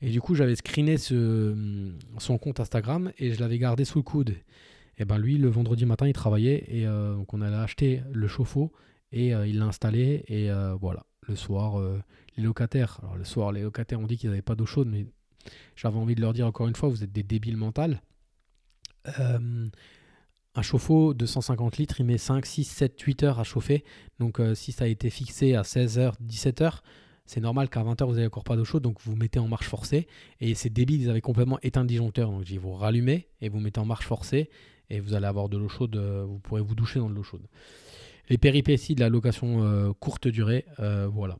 Et 0.00 0.10
du 0.10 0.20
coup, 0.20 0.34
j'avais 0.34 0.54
screené 0.54 0.96
ce, 0.96 1.92
son 2.18 2.38
compte 2.38 2.60
Instagram 2.60 3.10
et 3.18 3.32
je 3.32 3.40
l'avais 3.40 3.58
gardé 3.58 3.84
sous 3.84 3.98
le 3.98 4.02
coude. 4.02 4.34
Et 4.98 5.04
ben 5.04 5.18
lui, 5.18 5.38
le 5.38 5.48
vendredi 5.48 5.86
matin, 5.86 6.06
il 6.06 6.12
travaillait 6.12 6.64
et 6.68 6.86
euh, 6.86 7.14
donc 7.14 7.34
on 7.34 7.40
allait 7.40 7.56
acheter 7.56 8.02
le 8.12 8.28
chauffe-eau 8.28 8.72
et 9.12 9.34
euh, 9.34 9.46
il 9.46 9.58
l'a 9.58 9.66
installé 9.66 10.24
et 10.28 10.50
voilà. 10.80 11.04
Le 11.28 11.34
soir, 11.34 11.82
les 12.36 12.42
locataires. 12.44 13.00
Alors 13.02 13.16
le 13.16 13.24
soir, 13.24 13.50
les 13.50 13.62
locataires 13.62 13.98
ont 13.98 14.06
dit 14.06 14.16
qu'ils 14.16 14.30
n'avaient 14.30 14.42
pas 14.42 14.54
d'eau 14.54 14.66
chaude, 14.66 14.86
mais 14.86 15.06
j'avais 15.74 15.96
envie 15.96 16.14
de 16.14 16.20
leur 16.20 16.32
dire 16.32 16.46
encore 16.46 16.68
une 16.68 16.76
fois, 16.76 16.88
vous 16.88 17.02
êtes 17.02 17.12
des 17.12 17.24
débiles 17.24 17.56
mentales. 17.56 18.00
Euh, 19.18 19.68
un 20.54 20.62
chauffe-eau 20.62 21.14
de 21.14 21.26
150 21.26 21.76
litres, 21.76 22.00
il 22.00 22.06
met 22.06 22.18
5, 22.18 22.46
6, 22.46 22.64
7, 22.64 23.00
8 23.00 23.22
heures 23.24 23.40
à 23.40 23.44
chauffer. 23.44 23.84
Donc 24.18 24.40
euh, 24.40 24.54
si 24.54 24.72
ça 24.72 24.84
a 24.84 24.88
été 24.88 25.10
fixé 25.10 25.54
à 25.54 25.62
16h, 25.62 26.14
17h, 26.24 26.80
c'est 27.26 27.40
normal 27.40 27.68
qu'à 27.68 27.82
20h, 27.82 28.04
vous 28.04 28.14
n'avez 28.14 28.26
encore 28.26 28.44
pas 28.44 28.56
d'eau 28.56 28.64
chaude, 28.64 28.82
donc 28.82 29.00
vous 29.02 29.16
mettez 29.16 29.38
en 29.38 29.48
marche 29.48 29.66
forcée. 29.66 30.06
Et 30.40 30.54
c'est 30.54 30.70
débile, 30.70 31.02
ils 31.02 31.10
avaient 31.10 31.20
complètement 31.20 31.58
éteint 31.62 31.82
le 31.82 31.88
disjoncteur. 31.88 32.30
Donc 32.30 32.44
je 32.44 32.58
vous 32.58 32.72
rallumez 32.72 33.28
et 33.40 33.48
vous 33.48 33.60
mettez 33.60 33.80
en 33.80 33.84
marche 33.84 34.06
forcée 34.06 34.48
et 34.88 35.00
vous 35.00 35.14
allez 35.14 35.26
avoir 35.26 35.48
de 35.48 35.56
l'eau 35.56 35.68
chaude, 35.68 35.96
euh, 35.96 36.24
vous 36.24 36.38
pourrez 36.38 36.60
vous 36.60 36.74
doucher 36.74 37.00
dans 37.00 37.10
de 37.10 37.14
l'eau 37.14 37.22
chaude. 37.22 37.46
Les 38.28 38.38
péripéties 38.38 38.94
de 38.94 39.00
la 39.00 39.08
location 39.08 39.94
courte 40.00 40.28
durée, 40.28 40.64
voilà 40.78 41.38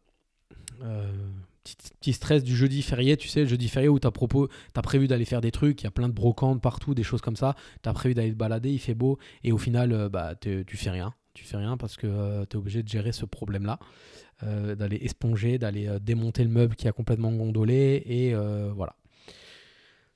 petit, 2.01 2.13
stress 2.13 2.45
du 2.45 2.57
jeudi 2.57 2.83
férié, 2.83 3.17
tu 3.17 3.29
sais, 3.29 3.41
le 3.41 3.47
jeudi 3.47 3.69
férié 3.69 3.89
où 3.89 3.99
tu 3.99 4.07
as, 4.07 4.83
prévu 4.83 5.09
d'aller 5.09 5.25
faire 5.25 5.41
des 5.41 5.51
trucs, 5.51 5.83
il 5.83 5.85
y 5.85 5.87
a 5.87 5.91
plein 5.91 6.09
de 6.09 6.15
brocantes 6.15 6.61
partout, 6.61 6.95
des 6.95 7.03
choses 7.03 7.21
comme 7.21 7.37
ça, 7.37 7.55
tu 7.83 7.89
as 7.89 7.93
prévu 7.93 8.15
d'aller 8.15 8.31
te 8.31 8.37
balader, 8.37 8.71
il 8.71 8.79
fait 8.79 8.95
beau, 8.95 9.19
et 9.45 9.53
au 9.53 9.59
final, 9.59 9.93
euh, 9.93 10.09
bah, 10.09 10.35
tu 10.37 10.65
fais 10.77 10.91
rien. 10.91 11.15
Tu 11.35 11.45
fais 11.45 11.59
rien 11.59 11.77
parce 11.77 11.97
que 11.97 12.07
euh, 12.07 12.47
tu 12.49 12.57
es 12.57 12.59
obligé 12.59 12.83
de 12.83 12.89
gérer 12.89 13.13
ce 13.13 13.27
problème-là, 13.27 13.79
euh, 14.43 14.75
d'aller 14.75 14.97
esponger, 15.03 15.59
d'aller 15.59 15.99
démonter 16.01 16.43
le 16.45 16.51
meuble 16.51 16.77
qui 16.77 16.89
a 16.89 16.93
complètement 16.93 17.33
gondolé, 17.33 18.03
et 18.07 18.35
voilà. 18.75 18.97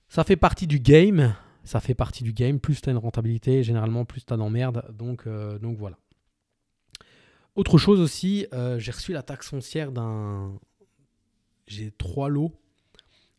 Ça 0.09 0.25
fait 0.25 0.37
partie 0.37 0.67
du 0.67 0.81
game, 0.81 1.35
ça 1.63 1.79
fait 1.79 1.95
partie 1.95 2.25
du 2.25 2.33
game. 2.33 2.59
Plus 2.59 2.81
tu 2.81 2.89
as 2.89 2.93
une 2.93 2.99
rentabilité, 2.99 3.63
généralement, 3.63 4.05
plus 4.05 4.25
tu 4.25 4.33
as 4.33 4.37
d'emmerde. 4.37 4.85
Donc, 4.93 5.29
donc 5.61 5.79
voilà. 5.79 5.97
Autre 7.55 7.79
chose 7.79 8.01
aussi, 8.01 8.47
j'ai 8.79 8.93
reçu 8.93 9.13
la 9.13 9.23
taxe 9.23 9.49
foncière 9.49 9.93
d'un 9.93 10.59
j'ai 11.71 11.93
trois 11.93 12.29
lots. 12.29 12.53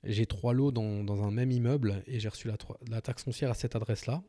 J'ai 0.04 0.26
trois 0.26 0.54
lots 0.54 0.72
dans, 0.72 1.24
un 1.24 1.32
même 1.32 1.52
immeuble 1.52 2.02
et 2.08 2.20
j'ai 2.20 2.30
reçu 2.30 2.50
la, 2.90 3.02
taxe 3.02 3.24
foncière 3.24 3.52
à 3.52 3.54
cette 3.54 3.76
adresse-là. 3.76 4.24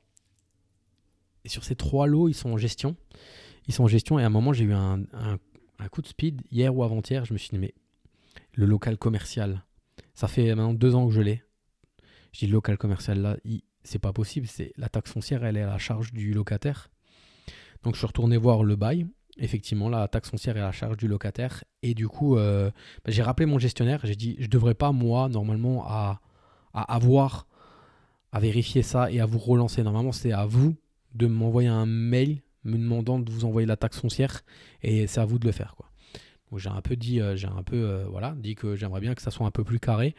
Et 1.44 1.48
sur 1.48 1.64
ces 1.64 1.76
trois 1.76 2.06
lots, 2.06 2.28
ils 2.28 2.34
sont 2.34 2.50
en 2.50 2.56
gestion. 2.56 2.96
Ils 3.68 3.74
sont 3.74 3.84
en 3.84 3.88
gestion 3.88 4.18
et 4.18 4.24
à 4.24 4.26
un 4.26 4.30
moment, 4.30 4.52
j'ai 4.52 4.64
eu 4.64 4.72
un, 4.72 5.06
coup 5.90 6.02
de 6.02 6.08
speed 6.08 6.42
hier 6.50 6.76
ou 6.76 6.82
avant-hier. 6.82 7.24
Je 7.24 7.32
me 7.32 7.38
suis 7.38 7.50
dit, 7.50 7.58
mais 7.58 7.74
le 8.54 8.66
local 8.66 8.98
commercial, 8.98 9.64
ça 10.14 10.28
fait 10.28 10.48
maintenant 10.48 10.74
deux 10.74 10.94
ans 10.94 11.06
que 11.06 11.14
je 11.14 11.22
l'ai. 11.22 11.42
Je 12.32 12.40
dis, 12.40 12.46
le 12.48 12.52
local 12.52 12.76
commercial 12.76 13.20
là, 13.20 13.36
c'est 13.84 14.00
pas 14.00 14.12
possible. 14.12 14.48
La 14.76 14.88
taxe 14.88 15.12
foncière, 15.12 15.44
elle 15.44 15.56
est 15.56 15.62
à 15.62 15.68
la 15.68 15.78
charge 15.78 16.12
du 16.12 16.34
locataire. 16.34 16.90
Donc 17.84 17.94
je 17.94 17.98
suis 17.98 18.06
retourné 18.06 18.36
voir 18.36 18.64
le 18.64 18.76
bail 18.76 19.06
effectivement, 19.38 19.88
la 19.88 20.08
taxe 20.08 20.30
foncière 20.30 20.56
est 20.56 20.60
à 20.60 20.64
la 20.64 20.72
charge 20.72 20.96
du 20.96 21.08
locataire. 21.08 21.64
Et 21.82 21.94
du 21.94 22.08
coup, 22.08 22.36
euh, 22.36 22.70
bah, 23.04 23.10
j'ai 23.10 23.22
rappelé 23.22 23.46
mon 23.46 23.58
gestionnaire. 23.58 24.00
J'ai 24.04 24.16
dit, 24.16 24.36
je 24.38 24.44
ne 24.44 24.50
devrais 24.50 24.74
pas, 24.74 24.92
moi, 24.92 25.28
normalement, 25.28 25.84
à, 25.86 26.20
avoir 26.74 27.46
à 28.32 28.40
vérifier 28.40 28.82
ça 28.82 29.10
et 29.10 29.20
à 29.20 29.26
vous 29.26 29.38
relancer. 29.38 29.82
Normalement, 29.82 30.12
c'est 30.12 30.32
à 30.32 30.46
vous 30.46 30.74
de 31.14 31.26
m'envoyer 31.26 31.68
un 31.68 31.86
mail 31.86 32.40
me 32.64 32.78
demandant 32.78 33.18
de 33.18 33.30
vous 33.30 33.44
envoyer 33.44 33.66
la 33.66 33.76
taxe 33.76 33.98
foncière 34.00 34.42
et 34.82 35.08
c'est 35.08 35.20
à 35.20 35.24
vous 35.24 35.40
de 35.40 35.46
le 35.46 35.52
faire. 35.52 35.74
Quoi. 35.76 35.88
j'ai 36.58 36.68
un 36.68 36.80
peu 36.80 36.94
dit, 36.94 37.20
euh, 37.20 37.34
j'ai 37.34 37.48
un 37.48 37.64
peu, 37.64 37.76
euh, 37.76 38.04
voilà, 38.08 38.34
dit 38.36 38.54
que 38.54 38.76
j'aimerais 38.76 39.00
bien 39.00 39.14
que 39.14 39.22
ça 39.22 39.32
soit 39.32 39.46
un 39.46 39.50
peu 39.50 39.64
plus 39.64 39.80
carré. 39.80 40.14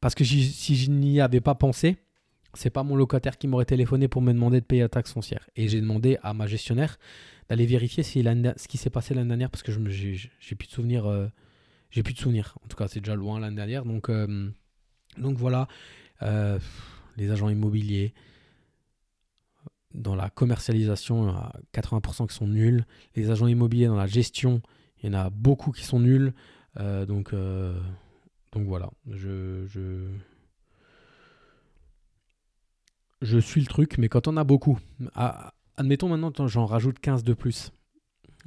Parce 0.00 0.14
que 0.16 0.24
si 0.24 0.76
je 0.76 0.90
n'y 0.90 1.20
avais 1.20 1.40
pas 1.40 1.54
pensé, 1.54 1.96
c'est 2.56 2.70
pas 2.70 2.82
mon 2.82 2.96
locataire 2.96 3.38
qui 3.38 3.46
m'aurait 3.46 3.64
téléphoné 3.64 4.08
pour 4.08 4.22
me 4.22 4.32
demander 4.32 4.60
de 4.60 4.66
payer 4.66 4.82
la 4.82 4.88
taxe 4.88 5.12
foncière. 5.12 5.48
Et 5.56 5.68
j'ai 5.68 5.80
demandé 5.80 6.18
à 6.22 6.34
ma 6.34 6.46
gestionnaire 6.46 6.98
d'aller 7.48 7.66
vérifier 7.66 8.02
ce 8.02 8.68
qui 8.68 8.78
s'est 8.78 8.90
passé 8.90 9.14
l'année 9.14 9.28
dernière 9.28 9.50
parce 9.50 9.62
que 9.62 9.72
je 9.72 9.80
j'ai 9.90 10.54
plus 10.56 10.66
de 10.66 10.72
souvenirs. 10.72 11.06
Euh, 11.06 11.28
j'ai 11.90 12.02
plus 12.02 12.14
de 12.14 12.18
souvenirs. 12.18 12.56
En 12.64 12.68
tout 12.68 12.76
cas, 12.76 12.88
c'est 12.88 13.00
déjà 13.00 13.14
loin 13.14 13.38
l'année 13.38 13.56
dernière. 13.56 13.84
Donc, 13.84 14.08
euh, 14.08 14.50
voilà, 15.18 15.68
euh, 16.22 16.58
les 17.16 17.30
agents 17.30 17.48
immobiliers. 17.48 18.14
Dans 19.92 20.16
la 20.16 20.28
commercialisation, 20.28 21.28
il 21.28 21.32
y 21.32 21.36
a 21.36 21.52
80% 21.72 22.26
qui 22.26 22.34
sont 22.34 22.48
nuls. 22.48 22.84
Les 23.14 23.30
agents 23.30 23.46
immobiliers 23.46 23.86
dans 23.86 23.94
la 23.94 24.08
gestion, 24.08 24.60
il 25.02 25.12
y 25.12 25.16
en 25.16 25.18
a 25.18 25.30
beaucoup 25.30 25.70
qui 25.70 25.84
sont 25.84 26.00
nuls. 26.00 26.32
donc, 26.76 27.32
voilà, 28.54 28.90
je, 29.10 29.66
je 33.24 33.38
suis 33.38 33.60
le 33.60 33.66
truc, 33.66 33.98
mais 33.98 34.08
quand 34.08 34.28
on 34.28 34.36
a 34.36 34.44
beaucoup, 34.44 34.78
admettons 35.76 36.08
maintenant, 36.08 36.46
j'en 36.46 36.66
rajoute 36.66 36.98
15 37.00 37.24
de 37.24 37.34
plus. 37.34 37.72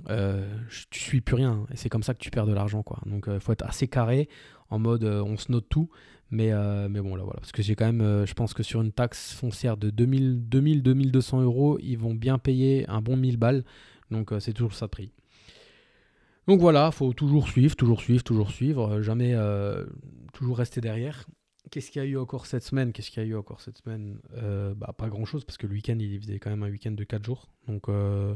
Euh, 0.10 0.46
tu 0.92 1.00
suis 1.00 1.22
plus 1.22 1.36
rien 1.36 1.66
et 1.72 1.76
c'est 1.76 1.90
comme 1.90 2.04
ça 2.04 2.14
que 2.14 2.20
tu 2.20 2.30
perds 2.30 2.46
de 2.46 2.54
l'argent 2.54 2.84
quoi. 2.84 3.00
Donc 3.08 3.24
il 3.28 3.34
euh, 3.34 3.40
faut 3.40 3.52
être 3.52 3.66
assez 3.66 3.88
carré 3.88 4.30
en 4.70 4.78
mode 4.78 5.04
euh, 5.04 5.24
on 5.24 5.38
se 5.38 5.52
note 5.52 5.68
tout 5.70 5.90
mais, 6.30 6.52
mais 6.90 7.02
bon 7.02 7.16
là 7.16 7.24
voilà. 7.24 7.40
Parce 7.40 7.52
que 7.52 7.64
j'ai 7.64 7.76
quand 7.76 7.92
même 7.92 8.26
je 8.26 8.34
pense 8.34 8.54
que 8.54 8.62
sur 8.62 8.82
une 8.82 8.92
taxe 8.92 9.34
foncière 9.34 9.76
de 9.76 9.90
2000 9.90 10.48
2000 10.48 10.84
2200 10.84 11.42
euros 11.42 11.80
ils 11.82 11.98
vont 11.98 12.14
bien 12.14 12.38
payer 12.38 12.88
un 12.90 13.02
bon 13.02 13.18
1000 13.18 13.38
balles. 13.38 13.64
Donc 14.12 14.32
c'est 14.40 14.54
toujours 14.54 14.74
ça 14.74 14.86
de 14.86 14.92
prix. 14.92 15.12
Donc 16.48 16.60
voilà 16.60 16.92
faut 16.92 17.14
toujours 17.14 17.48
suivre 17.48 17.76
toujours 17.76 18.02
suivre 18.02 18.24
toujours 18.24 18.52
suivre. 18.52 19.02
Jamais 19.02 19.36
toujours 20.34 20.58
rester 20.58 20.82
derrière 20.82 21.26
Qu'est-ce 21.72 21.92
qu'il 21.92 22.02
y 22.02 22.06
a 22.06 22.08
eu 22.08 22.18
encore 22.18 22.46
cette 22.46 22.64
semaine? 22.64 22.94
Qu'est-ce 22.94 23.12
qu'il 23.12 23.24
y 23.24 23.26
a 23.26 23.30
eu 23.30 23.36
encore 23.36 23.62
cette 23.62 23.78
semaine? 23.80 24.20
Euh, 24.36 24.74
bah, 24.74 24.94
Pas 24.98 25.10
grand-chose, 25.10 25.44
parce 25.44 25.58
que 25.58 25.68
le 25.68 25.74
week-end, 25.74 25.98
il 26.00 26.20
faisait 26.22 26.40
quand 26.40 26.50
même 26.50 26.64
un 26.64 26.70
week-end 26.70 26.92
de 26.92 27.04
4 27.04 27.26
jours. 27.26 27.50
Donc, 27.68 27.90
euh, 27.90 28.34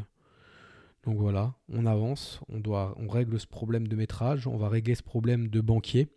donc 1.04 1.18
voilà, 1.18 1.54
on 1.70 1.86
avance, 1.86 2.40
on, 2.50 2.60
doit, 2.60 2.96
on 2.98 3.08
règle 3.08 3.40
ce 3.40 3.48
problème 3.48 3.88
de 3.88 3.96
métrage, 3.96 4.48
on 4.48 4.58
va 4.58 4.70
régler 4.70 4.96
ce 4.96 5.04
problème 5.04 5.48
de 5.48 5.62
banquier. 5.62 6.10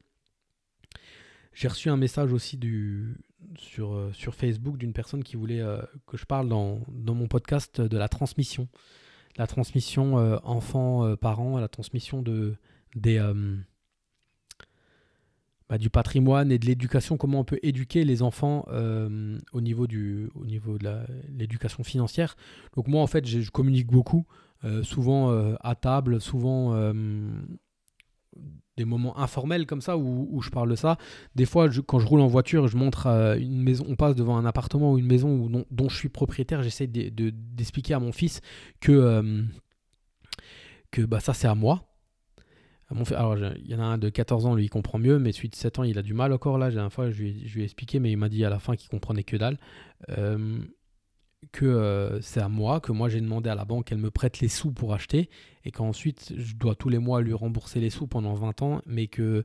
J'ai 1.53 1.69
reçu 1.69 1.89
un 1.89 1.97
message 1.97 2.33
aussi 2.33 2.57
du, 2.57 3.17
sur, 3.57 3.95
euh, 3.95 4.13
sur 4.13 4.35
Facebook 4.35 4.77
d'une 4.77 4.93
personne 4.93 5.23
qui 5.23 5.37
voulait 5.37 5.63
que 6.07 6.17
je 6.17 6.25
parle 6.25 6.49
dans, 6.49 6.81
dans, 6.89 7.15
mon 7.15 7.29
podcast 7.29 7.81
de 7.81 7.97
la 7.97 8.09
transmission. 8.09 8.69
La 9.37 9.47
transmission 9.47 10.17
enfant-parent, 10.45 11.59
la 11.59 11.69
transmission 11.69 12.23
de, 12.23 12.55
des 12.95 13.19
bah, 15.75 15.79
du 15.79 15.91
patrimoine 15.91 16.53
et 16.53 16.59
de 16.61 16.67
l'éducation, 16.67 17.17
comment 17.17 17.41
on 17.41 17.45
peut 17.45 17.59
éduquer 17.65 18.05
les 18.05 18.23
enfants 18.23 18.65
euh, 18.69 19.41
au, 19.53 19.61
niveau 19.61 19.89
du, 19.89 20.31
au 20.37 20.47
niveau 20.47 20.79
de 20.79 20.89
l'éducation 21.37 21.83
financière. 21.83 22.37
Donc 22.77 22.87
moi, 22.87 23.03
en 23.03 23.09
fait, 23.09 23.27
je, 23.27 23.51
communique 23.51 23.89
beaucoup, 23.89 24.25
euh, 24.63 24.85
souvent 24.85 25.33
euh, 25.33 25.57
à 25.65 25.75
table, 25.75 26.21
souvent 26.21 26.73
des 28.77 28.85
moments 28.85 29.19
informels 29.19 29.67
comme 29.67 29.81
ça 29.81 29.99
où, 29.99 30.41
je 30.43 30.51
parle 30.51 30.71
de 30.71 30.77
ça. 30.77 30.97
Des 31.35 31.45
fois, 31.45 31.69
quand 31.69 31.99
je 31.99 32.07
roule 32.07 32.21
en 32.21 32.29
voiture, 32.29 32.69
je 32.69 32.77
montre 32.77 33.09
une 33.41 33.61
maison, 33.61 33.85
on 33.89 33.97
passe 33.97 34.15
devant 34.15 34.37
un 34.37 34.45
appartement 34.45 34.93
ou 34.93 34.99
une 34.99 35.07
maison 35.07 35.51
dont, 35.73 35.89
je 35.89 35.97
suis 35.97 36.09
propriétaire, 36.09 36.63
j'essaie 36.63 36.87
d'expliquer 36.87 37.95
à 37.95 37.99
mon 37.99 38.13
fils 38.13 38.43
que, 38.79 39.45
que 40.93 41.03
bah, 41.03 41.19
ça 41.19 41.35
c'est 41.35 41.49
à 41.49 41.57
moi 41.57 41.85
alors, 43.11 43.37
il 43.37 43.67
y 43.67 43.75
en 43.75 43.81
a 43.81 43.85
un 43.85 43.99
de 43.99 44.09
14 44.09 44.47
ans, 44.47 44.55
lui, 44.55 44.65
il 44.65 44.71
comprend 44.71 44.99
mieux, 44.99 45.19
mais 45.19 45.33
celui 45.33 45.49
de 45.49 45.55
7 45.55 45.79
ans, 45.79 45.83
il 45.83 45.99
a 45.99 46.03
du 46.03 46.15
mal 46.15 46.33
encore. 46.33 46.59
Là, 46.59 46.67
la 46.69 46.75
dernière 46.75 46.93
fois, 46.93 47.11
je 47.11 47.23
lui, 47.23 47.51
ai, 47.57 47.65
expliqué, 47.65 47.99
mais 47.99 48.11
il 48.11 48.17
m'a 48.17 48.29
dit 48.29 48.45
à 48.45 48.51
la 48.51 48.59
fin 48.59 48.77
qu'il 48.77 48.89
comprenait 48.89 49.25
que 49.25 49.37
dalle. 49.37 49.59
Euh, 50.11 50.59
que 51.53 51.67
euh, 51.67 52.21
c'est 52.21 52.41
à 52.41 52.49
moi, 52.49 52.81
que 52.81 52.93
moi 52.93 53.09
j'ai 53.09 53.21
demandé 53.21 53.51
à 53.51 53.55
la 53.55 53.65
banque 53.65 53.87
qu'elle 53.87 53.99
me 53.99 54.11
prête 54.11 54.41
les 54.41 54.49
sous 54.49 54.73
pour 54.73 54.95
acheter, 54.95 55.29
et 55.65 55.71
qu'ensuite 55.71 56.33
je 56.37 56.55
dois 56.55 56.75
tous 56.75 56.89
les 56.89 56.99
mois 56.99 57.21
lui 57.21 57.35
rembourser 57.35 57.81
les 57.81 57.91
sous 57.91 58.07
pendant 58.07 58.35
20 58.35 58.63
ans, 58.63 58.83
mais 58.87 59.07
que 59.07 59.45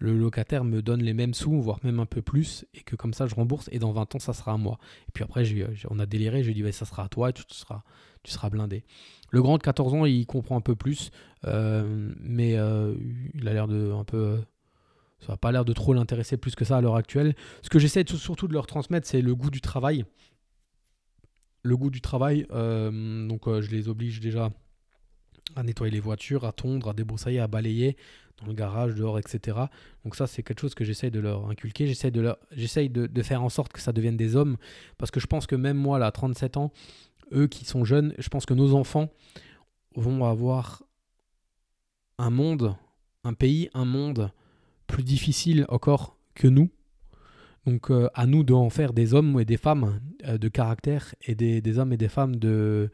le 0.00 0.18
locataire 0.18 0.64
me 0.64 0.82
donne 0.82 1.02
les 1.02 1.14
mêmes 1.14 1.34
sous, 1.34 1.60
voire 1.60 1.78
même 1.84 2.00
un 2.00 2.06
peu 2.06 2.22
plus, 2.22 2.66
et 2.74 2.80
que 2.80 2.96
comme 2.96 3.14
ça 3.14 3.26
je 3.26 3.34
rembourse, 3.34 3.68
et 3.70 3.78
dans 3.78 3.92
20 3.92 4.16
ans 4.16 4.18
ça 4.18 4.32
sera 4.32 4.52
à 4.52 4.56
moi. 4.56 4.78
Et 5.08 5.12
puis 5.12 5.22
après, 5.22 5.44
on 5.88 5.98
a 6.00 6.06
déliré, 6.06 6.42
j'ai 6.42 6.52
dit 6.52 6.62
bah, 6.62 6.72
ça 6.72 6.84
sera 6.84 7.04
à 7.04 7.08
toi, 7.08 7.30
et 7.30 7.32
tu 7.32 7.44
seras, 7.48 7.82
tu 8.22 8.32
seras 8.32 8.50
blindé. 8.50 8.84
Le 9.30 9.42
grand 9.42 9.58
de 9.58 9.62
14 9.62 9.94
ans, 9.94 10.06
il 10.06 10.26
comprend 10.26 10.56
un 10.56 10.60
peu 10.60 10.74
plus, 10.74 11.12
euh, 11.44 12.12
mais 12.18 12.56
euh, 12.56 12.94
il 13.34 13.46
a 13.46 13.52
l'air 13.52 13.68
de 13.68 13.92
un 13.92 14.04
peu 14.04 14.40
ça 15.20 15.32
n'a 15.32 15.36
pas 15.36 15.52
l'air 15.52 15.66
de 15.66 15.74
trop 15.74 15.92
l'intéresser 15.92 16.38
plus 16.38 16.54
que 16.54 16.64
ça 16.64 16.78
à 16.78 16.80
l'heure 16.80 16.96
actuelle. 16.96 17.34
Ce 17.60 17.68
que 17.68 17.78
j'essaie 17.78 18.04
surtout 18.06 18.48
de 18.48 18.54
leur 18.54 18.66
transmettre, 18.66 19.06
c'est 19.06 19.20
le 19.20 19.34
goût 19.34 19.50
du 19.50 19.60
travail 19.60 20.06
le 21.62 21.76
goût 21.76 21.90
du 21.90 22.00
travail. 22.00 22.46
Euh, 22.50 23.26
donc 23.26 23.46
euh, 23.46 23.60
je 23.60 23.70
les 23.70 23.88
oblige 23.88 24.20
déjà 24.20 24.50
à 25.56 25.62
nettoyer 25.62 25.92
les 25.92 26.00
voitures, 26.00 26.44
à 26.44 26.52
tondre, 26.52 26.88
à 26.88 26.92
débroussailler, 26.92 27.40
à 27.40 27.48
balayer 27.48 27.96
dans 28.40 28.46
le 28.46 28.54
garage, 28.54 28.94
dehors, 28.94 29.18
etc. 29.18 29.58
Donc 30.04 30.16
ça, 30.16 30.26
c'est 30.26 30.42
quelque 30.42 30.60
chose 30.60 30.74
que 30.74 30.84
j'essaye 30.84 31.10
de 31.10 31.20
leur 31.20 31.48
inculquer. 31.48 31.86
J'essaye 31.86 32.12
de, 32.12 32.20
leur... 32.20 32.38
de, 32.52 33.06
de, 33.06 33.22
faire 33.22 33.42
en 33.42 33.48
sorte 33.48 33.72
que 33.72 33.80
ça 33.80 33.92
devienne 33.92 34.16
des 34.16 34.36
hommes. 34.36 34.56
Parce 34.98 35.10
que 35.10 35.20
je 35.20 35.26
pense 35.26 35.46
que 35.46 35.56
même 35.56 35.76
moi, 35.76 35.98
là, 35.98 36.06
à 36.06 36.12
37 36.12 36.56
ans, 36.56 36.72
eux 37.32 37.46
qui 37.46 37.64
sont 37.64 37.84
jeunes, 37.84 38.14
je 38.18 38.28
pense 38.28 38.46
que 38.46 38.54
nos 38.54 38.74
enfants 38.74 39.08
vont 39.94 40.24
avoir 40.24 40.82
un 42.18 42.30
monde, 42.30 42.74
un 43.24 43.34
pays, 43.34 43.70
un 43.74 43.84
monde 43.84 44.30
plus 44.86 45.02
difficile 45.02 45.66
encore 45.68 46.16
que 46.34 46.48
nous. 46.48 46.70
Donc 47.66 47.90
euh, 47.90 48.08
à 48.14 48.26
nous 48.26 48.42
d'en 48.42 48.70
faire 48.70 48.92
des 48.92 49.14
hommes 49.14 49.38
et 49.38 49.44
des 49.44 49.56
femmes 49.56 50.00
euh, 50.26 50.38
de 50.38 50.48
caractère 50.48 51.14
et 51.22 51.34
des, 51.34 51.78
hommes 51.78 51.92
et 51.92 51.96
des 51.96 52.08
femmes 52.08 52.36
de, 52.36 52.90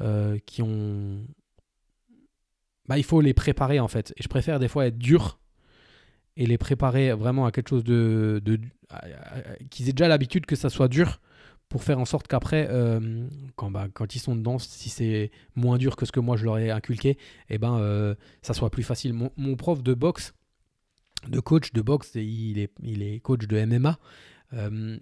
euh, 0.00 0.38
qui 0.46 0.62
ont... 0.62 1.26
Bah, 2.86 2.98
il 2.98 3.04
faut 3.04 3.20
les 3.20 3.34
préparer 3.34 3.80
en 3.80 3.88
fait. 3.88 4.12
Et 4.16 4.22
je 4.22 4.28
préfère 4.28 4.58
des 4.58 4.68
fois 4.68 4.86
être 4.86 4.98
dur 4.98 5.38
et 6.36 6.46
les 6.46 6.58
préparer 6.58 7.12
vraiment 7.12 7.46
à 7.46 7.52
quelque 7.52 7.68
chose 7.68 7.84
de... 7.84 8.42
de 8.44 8.60
qu'ils 9.70 9.88
aient 9.88 9.92
déjà 9.92 10.08
l'habitude 10.08 10.46
que 10.46 10.56
ça 10.56 10.68
soit 10.68 10.88
dur 10.88 11.20
pour 11.68 11.82
faire 11.82 11.98
en 11.98 12.04
sorte 12.04 12.28
qu'après, 12.28 12.68
quand, 13.56 13.70
bah, 13.70 13.88
quand 13.92 14.14
ils 14.14 14.18
sont 14.18 14.36
dedans, 14.36 14.58
si 14.58 14.90
c'est 14.90 15.30
moins 15.56 15.78
dur 15.78 15.96
que 15.96 16.06
ce 16.06 16.12
que 16.12 16.20
moi 16.20 16.36
je 16.36 16.44
leur 16.44 16.58
ai 16.58 16.70
inculqué, 16.70 17.18
eh 17.48 17.58
ben, 17.58 18.14
ça 18.42 18.52
soit 18.52 18.70
plus 18.70 18.82
facile. 18.82 19.14
mon 19.36 19.56
prof 19.56 19.82
de 19.82 19.94
boxe, 19.94 20.34
de 21.28 21.40
coach 21.40 21.72
de 21.72 21.82
boxe, 21.82 22.12
il 22.14 22.58
est, 22.58 22.72
il 22.82 23.02
est 23.02 23.20
coach 23.20 23.46
de 23.46 23.64
MMA. 23.64 23.98
Euh, 24.52 24.98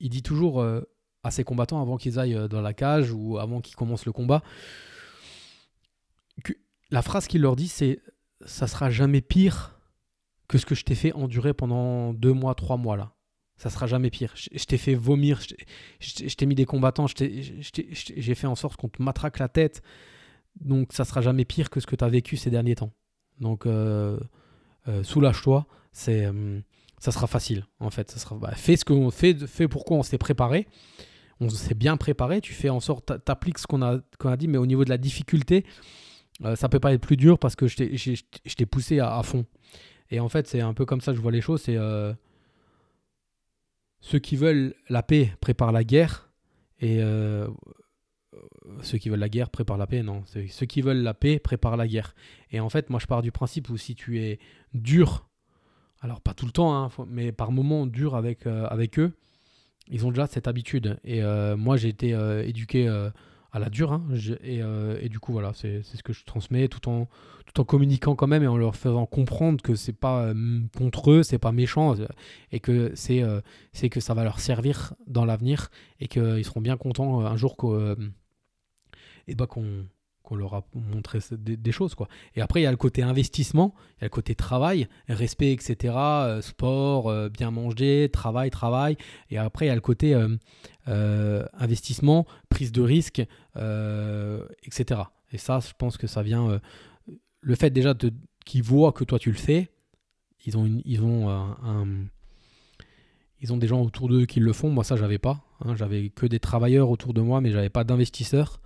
il 0.00 0.10
dit 0.10 0.22
toujours 0.22 0.60
euh, 0.60 0.82
à 1.22 1.30
ses 1.30 1.44
combattants 1.44 1.80
avant 1.80 1.96
qu'ils 1.96 2.18
aillent 2.18 2.34
euh, 2.34 2.48
dans 2.48 2.60
la 2.60 2.74
cage 2.74 3.12
ou 3.12 3.38
avant 3.38 3.60
qu'ils 3.60 3.76
commencent 3.76 4.06
le 4.06 4.12
combat, 4.12 4.42
la 6.90 7.02
phrase 7.02 7.26
qu'il 7.26 7.42
leur 7.42 7.56
dit 7.56 7.68
c'est 7.68 8.00
ça 8.44 8.66
sera 8.66 8.90
jamais 8.90 9.20
pire 9.20 9.78
que 10.48 10.58
ce 10.58 10.66
que 10.66 10.74
je 10.74 10.84
t'ai 10.84 10.94
fait 10.94 11.12
endurer 11.12 11.54
pendant 11.54 12.12
deux 12.12 12.32
mois, 12.32 12.54
trois 12.54 12.76
mois 12.76 12.96
là. 12.96 13.12
Ça 13.56 13.70
sera 13.70 13.86
jamais 13.86 14.10
pire. 14.10 14.34
Je, 14.34 14.64
t'ai 14.64 14.76
fait 14.76 14.94
vomir, 14.94 15.40
je 15.98 16.34
t'ai 16.34 16.44
mis 16.44 16.54
des 16.54 16.66
combattants, 16.66 17.06
j'ai 17.08 18.34
fait 18.34 18.46
en 18.46 18.54
sorte 18.54 18.76
qu'on 18.76 18.90
te 18.90 19.02
matraque 19.02 19.38
la 19.38 19.48
tête. 19.48 19.82
Donc 20.60 20.92
ça 20.92 21.04
sera 21.06 21.22
jamais 21.22 21.46
pire 21.46 21.70
que 21.70 21.80
ce 21.80 21.86
que 21.86 21.96
tu 21.96 22.04
as 22.04 22.08
vécu 22.08 22.36
ces 22.36 22.50
derniers 22.50 22.74
temps. 22.74 22.92
Donc 23.40 23.64
euh, 23.64 24.18
soulage-toi, 25.02 25.66
c'est, 25.92 26.26
euh, 26.26 26.60
ça 26.98 27.12
sera 27.12 27.26
facile 27.26 27.66
en 27.80 27.90
fait. 27.90 28.10
Ça 28.10 28.18
sera, 28.18 28.36
bah, 28.36 28.52
fais 28.54 28.76
ce 28.76 28.84
qu'on 28.84 29.10
fait, 29.10 29.46
fais 29.46 29.68
pourquoi 29.68 29.96
on 29.96 30.02
s'est 30.02 30.18
préparé. 30.18 30.66
On 31.40 31.48
s'est 31.48 31.74
bien 31.74 31.96
préparé, 31.96 32.40
tu 32.40 32.54
fais 32.54 32.70
en 32.70 32.80
sorte, 32.80 33.24
t'appliques 33.24 33.58
ce 33.58 33.66
qu'on 33.66 33.82
a, 33.82 34.00
qu'on 34.18 34.30
a 34.30 34.36
dit, 34.38 34.48
mais 34.48 34.56
au 34.56 34.64
niveau 34.64 34.84
de 34.84 34.90
la 34.90 34.96
difficulté, 34.96 35.66
euh, 36.44 36.56
ça 36.56 36.68
peut 36.68 36.80
pas 36.80 36.92
être 36.92 37.00
plus 37.00 37.16
dur 37.16 37.38
parce 37.38 37.56
que 37.56 37.66
je 37.66 37.76
t'ai 37.76 38.66
poussé 38.66 39.00
à, 39.00 39.22
fond. 39.22 39.46
Et 40.10 40.20
en 40.20 40.28
fait, 40.28 40.46
c'est 40.46 40.60
un 40.60 40.74
peu 40.74 40.84
comme 40.84 41.00
ça 41.00 41.12
que 41.12 41.16
je 41.16 41.22
vois 41.22 41.32
les 41.32 41.40
choses. 41.40 41.62
C'est 41.62 41.78
ceux 44.00 44.18
qui 44.18 44.36
veulent 44.36 44.74
la 44.88 45.02
paix 45.02 45.32
préparent 45.40 45.72
la 45.72 45.84
guerre 45.84 46.30
et 46.80 47.00
ceux 48.82 48.98
qui 48.98 49.08
veulent 49.08 49.20
la 49.20 49.28
guerre 49.28 49.50
préparent 49.50 49.78
la 49.78 49.86
paix, 49.86 50.02
non. 50.02 50.22
Ceux 50.26 50.66
qui 50.66 50.82
veulent 50.82 51.02
la 51.02 51.14
paix 51.14 51.38
préparent 51.38 51.76
la 51.76 51.88
guerre. 51.88 52.14
Et 52.50 52.60
en 52.60 52.68
fait, 52.68 52.90
moi, 52.90 53.00
je 53.00 53.06
pars 53.06 53.22
du 53.22 53.32
principe 53.32 53.70
où 53.70 53.76
si 53.76 53.94
tu 53.94 54.20
es 54.20 54.38
dur, 54.74 55.28
alors 56.00 56.20
pas 56.20 56.34
tout 56.34 56.46
le 56.46 56.52
temps, 56.52 56.74
hein, 56.74 56.90
mais 57.08 57.32
par 57.32 57.52
moments 57.52 57.86
dur 57.86 58.14
avec, 58.14 58.46
euh, 58.46 58.66
avec 58.66 58.98
eux, 58.98 59.12
ils 59.88 60.04
ont 60.06 60.10
déjà 60.10 60.26
cette 60.26 60.48
habitude. 60.48 60.98
Et 61.04 61.22
euh, 61.22 61.56
moi, 61.56 61.76
j'ai 61.76 61.88
été 61.88 62.14
euh, 62.14 62.46
éduqué 62.46 62.88
à 63.56 63.58
la 63.58 63.70
dure, 63.70 63.92
hein, 63.92 64.04
et, 64.44 64.60
et, 65.00 65.08
du 65.08 65.18
coup, 65.18 65.32
voilà, 65.32 65.52
c'est 65.54 65.82
ce 65.82 66.02
que 66.02 66.12
je 66.12 66.24
transmets 66.24 66.68
tout 66.68 66.88
en, 66.88 67.08
tout 67.46 67.60
en 67.60 67.64
communiquant 67.64 68.14
quand 68.14 68.26
même 68.26 68.42
et 68.42 68.46
en 68.46 68.58
leur 68.58 68.76
faisant 68.76 69.06
comprendre 69.06 69.62
que 69.62 69.74
c'est 69.74 69.94
pas 69.94 70.32
contre 70.76 71.10
eux, 71.10 71.22
c'est 71.22 71.38
pas 71.38 71.52
méchant, 71.52 71.94
et 72.52 72.60
que 72.60 72.92
c'est 72.94 73.88
que 73.88 74.00
ça 74.00 74.12
va 74.12 74.24
leur 74.24 74.40
servir 74.40 74.92
dans 75.06 75.24
l'avenir 75.24 75.70
et 76.00 76.06
qu'ils 76.06 76.44
seront 76.44 76.60
bien 76.60 76.76
contents 76.76 77.20
un 77.20 77.36
jour 77.36 77.56
bah 79.34 79.46
qu'on 79.46 79.86
leur 80.34 80.54
a 80.54 80.64
montré 80.74 81.20
des, 81.38 81.72
choses. 81.72 81.94
Et 82.34 82.40
après, 82.40 82.60
il 82.60 82.64
y 82.64 82.66
a 82.66 82.70
le 82.70 82.76
côté 82.76 83.02
investissement, 83.02 83.74
il 83.98 84.02
y 84.02 84.04
a 84.04 84.06
le 84.06 84.10
côté 84.10 84.34
travail, 84.34 84.88
respect, 85.08 85.52
etc., 85.52 85.94
euh, 85.96 86.42
sport, 86.42 87.08
euh, 87.08 87.28
bien 87.28 87.50
manger, 87.50 88.08
travail, 88.12 88.50
travail. 88.50 88.96
Et 89.30 89.38
après, 89.38 89.66
il 89.66 89.68
y 89.68 89.72
a 89.72 89.74
le 89.74 89.80
côté 89.80 90.14
euh, 90.88 91.44
investissement, 91.54 92.26
prise 92.48 92.72
de 92.72 92.82
risque, 92.82 93.22
etc. 94.64 95.02
Et 95.32 95.38
ça, 95.38 95.60
je 95.60 95.72
pense 95.78 95.96
que 95.96 96.06
ça 96.06 96.22
vient... 96.22 96.60
le 97.40 97.54
fait 97.54 97.70
déjà 97.70 97.94
qu'ils 98.44 98.62
voient 98.62 98.92
que 98.92 99.04
toi, 99.04 99.18
tu 99.18 99.30
le 99.30 99.36
fais, 99.36 99.70
Ils 100.44 100.56
ont 100.56 100.64
des 103.58 103.66
gens 103.66 103.82
autour 103.82 104.08
d'eux 104.08 104.26
qui 104.26 104.40
le 104.40 104.52
font. 104.52 104.70
Moi, 104.70 104.84
ça, 104.84 104.96
j'avais 104.96 105.18
pas. 105.18 105.44
Hein. 105.60 105.76
J'avais 105.76 106.10
que 106.10 106.26
des 106.26 106.40
travailleurs 106.40 106.90
autour 106.90 107.14
de 107.14 107.20
moi, 107.20 107.40
mais 107.40 107.50
j'avais 107.50 107.70
pas 107.70 107.84
d'investisseurs. 107.84 108.60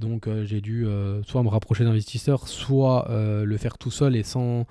Donc 0.00 0.26
euh, 0.26 0.44
j'ai 0.44 0.60
dû 0.60 0.86
euh, 0.86 1.22
soit 1.22 1.42
me 1.42 1.48
rapprocher 1.48 1.84
d'investisseurs, 1.84 2.48
soit 2.48 3.08
euh, 3.10 3.44
le 3.44 3.56
faire 3.56 3.78
tout 3.78 3.90
seul 3.90 4.16
et 4.16 4.24
sans, 4.24 4.66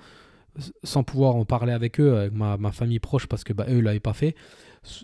sans 0.84 1.02
pouvoir 1.02 1.36
en 1.36 1.44
parler 1.44 1.72
avec 1.72 2.00
eux, 2.00 2.16
avec 2.16 2.34
ma, 2.34 2.56
ma 2.58 2.72
famille 2.72 2.98
proche, 2.98 3.26
parce 3.26 3.44
que 3.44 3.52
bah, 3.52 3.64
eux 3.68 3.76
ne 3.76 3.80
l'avaient 3.80 4.00
pas 4.00 4.12
fait. 4.12 4.34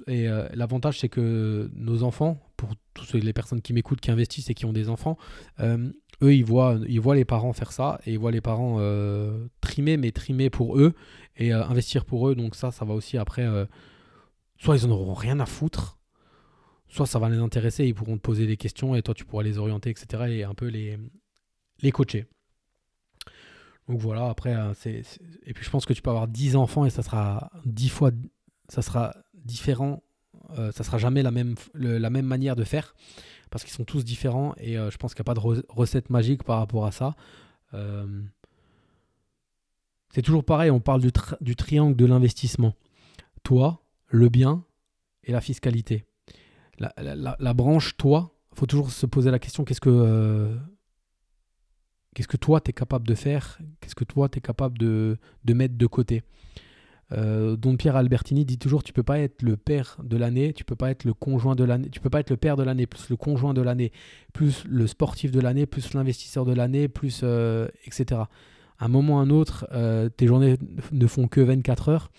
Et 0.07 0.27
l'avantage, 0.55 1.01
c'est 1.01 1.11
que 1.11 1.71
nos 1.75 2.03
enfants, 2.03 2.41
pour 2.57 2.71
toutes 2.95 3.13
les 3.13 3.35
personnes 3.35 3.61
qui 3.61 3.75
m'écoutent, 3.75 4.01
qui 4.01 4.11
investissent 4.11 4.49
et 4.49 4.55
qui 4.55 4.65
ont 4.65 4.73
des 4.73 4.89
enfants, 4.89 5.19
eux, 5.61 6.35
ils 6.35 6.47
voient, 6.47 6.79
ils 6.89 6.99
voient 6.99 7.15
les 7.15 7.27
parents 7.27 7.53
faire 7.53 7.73
ça 7.73 8.01
et 8.07 8.13
ils 8.13 8.19
voient 8.19 8.31
les 8.31 8.41
parents 8.41 8.81
trimer, 9.61 9.99
mais 9.99 10.13
trimer 10.13 10.49
pour 10.49 10.79
eux 10.79 10.95
et 11.37 11.53
investir 11.53 12.07
pour 12.07 12.27
eux. 12.27 12.35
Donc 12.35 12.55
ça, 12.55 12.71
ça 12.71 12.87
va 12.87 12.95
aussi 12.95 13.19
après. 13.19 13.47
soit 14.57 14.79
ils 14.79 14.87
en 14.87 14.91
auront 14.91 15.13
rien 15.13 15.41
à 15.41 15.47
foutre, 15.47 15.99
soit 16.97 17.07
ça 17.07 17.19
va 17.19 17.29
les 17.29 17.39
intéresser, 17.39 17.87
ils 17.87 17.95
pourront 17.95 18.17
te 18.17 18.23
poser 18.23 18.47
des 18.47 18.57
questions 18.57 18.95
et 18.95 19.03
toi 19.03 19.15
tu 19.15 19.25
pourras 19.25 19.43
les 19.43 19.59
orienter, 19.59 19.91
etc. 19.91 20.25
et 20.29 20.45
un 20.45 20.55
peu 20.55 20.67
les, 20.67 20.99
les 21.83 21.93
coacher. 21.93 22.27
Donc 23.89 24.01
voilà, 24.01 24.29
après, 24.29 24.55
euh, 24.55 24.73
et 25.45 25.55
puis 25.55 25.65
je 25.65 25.71
pense 25.71 25.87
que 25.87 25.93
tu 25.93 26.03
peux 26.03 26.11
avoir 26.11 26.27
10 26.27 26.57
enfants 26.57 26.85
et 26.85 26.91
ça 26.91 27.03
sera 27.03 27.51
10 27.65 27.89
fois, 27.89 28.11
ça 28.69 28.83
sera 28.83 29.15
différent, 29.35 30.03
euh, 30.59 30.73
ça 30.73 30.83
sera 30.83 30.99
jamais 30.99 31.23
la 31.23 31.31
même, 31.31 31.55
manière 31.75 32.57
de 32.57 32.65
faire 32.65 32.95
parce 33.51 33.63
qu'ils 33.63 33.73
sont 33.73 33.85
tous 33.85 34.05
différents 34.05 34.55
et 34.57 34.77
euh, 34.77 34.91
je 34.91 34.97
pense 34.97 35.15
qu'il 35.15 35.23
n'y 35.23 35.31
a 35.31 35.33
pas 35.33 35.41
de 35.41 35.63
recette 35.69 36.11
magique 36.11 36.43
par 36.43 36.59
rapport 36.59 36.85
à 36.85 36.93
ça. 36.93 37.15
c'est 40.11 40.23
toujours 40.23 40.45
pareil, 40.45 40.71
on 40.71 40.81
parle 40.81 41.03
du 41.41 41.57
triangle 41.57 41.95
de 41.95 42.07
l'investissement. 42.07 42.75
Toi, 43.45 43.83
le 44.09 44.29
bien 44.29 44.65
et 45.23 45.33
la 45.33 45.41
fiscalité 45.41 46.07
la, 46.79 47.55
branche 47.55 47.97
toi, 47.97 48.35
faut 48.55 48.67
toujours 48.67 48.91
se 48.91 49.07
poser 49.07 49.31
la 49.31 49.39
question 49.39 49.65
qu'est-ce 49.65 49.81
que, 49.81 49.91
euh, 49.91 50.55
toi, 52.41 52.61
tu 52.61 52.71
es 52.71 52.73
capable 52.73 53.07
de 53.07 53.15
faire? 53.15 53.59
Qu'est-ce 53.81 53.95
que 53.95 54.05
toi, 54.05 54.29
tu 54.29 54.39
es 54.39 54.41
capable 54.41 54.79
de, 54.79 55.19
mettre 55.49 55.77
de 55.77 55.87
côté? 55.87 56.23
Euh, 57.13 57.55
Don 57.57 57.77
Pierre 57.77 57.95
Albertini 57.95 58.45
dit 58.45 58.59
toujours 58.59 58.83
tu 58.83 58.93
peux 58.93 59.05
pas 59.05 59.21
être 59.21 59.43
le 59.43 59.57
père 59.57 59.97
de 60.03 60.17
l'année, 60.17 60.53
tu 60.53 60.65
peux 60.65 60.75
pas 60.75 60.91
être 60.91 61.05
le 61.05 61.15
conjoint 61.15 61.55
de 61.55 61.63
l'année, 61.63 61.89
tu 61.89 62.01
peux 62.01 62.11
pas 62.11 62.19
être 62.19 62.31
le 62.31 62.37
père 62.37 62.57
de 62.57 62.65
l'année, 62.65 62.89
plus 62.89 63.11
le 63.11 63.17
conjoint 63.17 63.55
de 63.55 63.63
l'année, 63.63 63.93
plus 64.33 64.65
le 64.65 64.89
sportif 64.89 65.31
de 65.31 65.39
l'année, 65.39 65.67
plus 65.67 65.95
l'investisseur 65.95 66.45
de 66.45 66.53
l'année, 66.53 66.89
plus 66.89 67.21
euh, 67.23 67.69
etc. 67.85 68.23
À 68.79 68.87
un 68.87 68.89
moment 68.89 69.15
ou 69.15 69.19
à 69.19 69.21
un 69.21 69.31
autre, 69.31 69.67
tes 70.17 70.27
journées 70.27 70.59
ne 70.91 71.07
font 71.07 71.29
que 71.29 71.41
24 71.41 71.89
heures. 71.91 72.11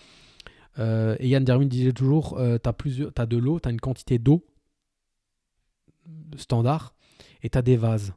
Et 0.78 1.28
Yann 1.28 1.44
Derwin 1.44 1.68
disait 1.68 1.92
toujours 1.92 2.38
tu 2.38 2.68
as, 2.68 3.26
de 3.26 3.36
l'eau, 3.36 3.60
tu 3.60 3.68
as 3.68 3.72
une 3.72 3.80
quantité 3.80 4.18
d'eau 4.18 4.44
standard 6.36 6.94
et 7.42 7.50
tu 7.50 7.58
as 7.58 7.62
des 7.62 7.76
vases. 7.76 8.14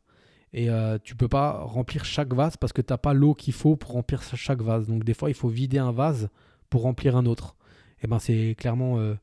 Et 0.53 0.69
euh, 0.69 0.97
tu 1.01 1.15
peux 1.15 1.29
pas 1.29 1.61
remplir 1.63 2.03
chaque 2.03 2.33
vase 2.33 2.57
parce 2.57 2.73
que 2.73 2.81
tu 2.81 2.91
n'as 2.91 2.97
pas 2.97 3.13
l'eau 3.13 3.33
qu'il 3.33 3.53
faut 3.53 3.75
pour 3.75 3.91
remplir 3.91 4.21
chaque 4.21 4.61
vase. 4.61 4.87
Donc 4.87 5.03
des 5.03 5.13
fois, 5.13 5.29
il 5.29 5.33
faut 5.33 5.47
vider 5.47 5.77
un 5.77 5.91
vase 5.91 6.29
pour 6.69 6.81
remplir 6.81 7.15
un 7.15 7.25
autre. 7.25 7.55
Et 8.03 8.07
ben 8.07 8.19
c'est 8.19 8.55
clairement, 8.57 8.97
euh, 8.97 9.15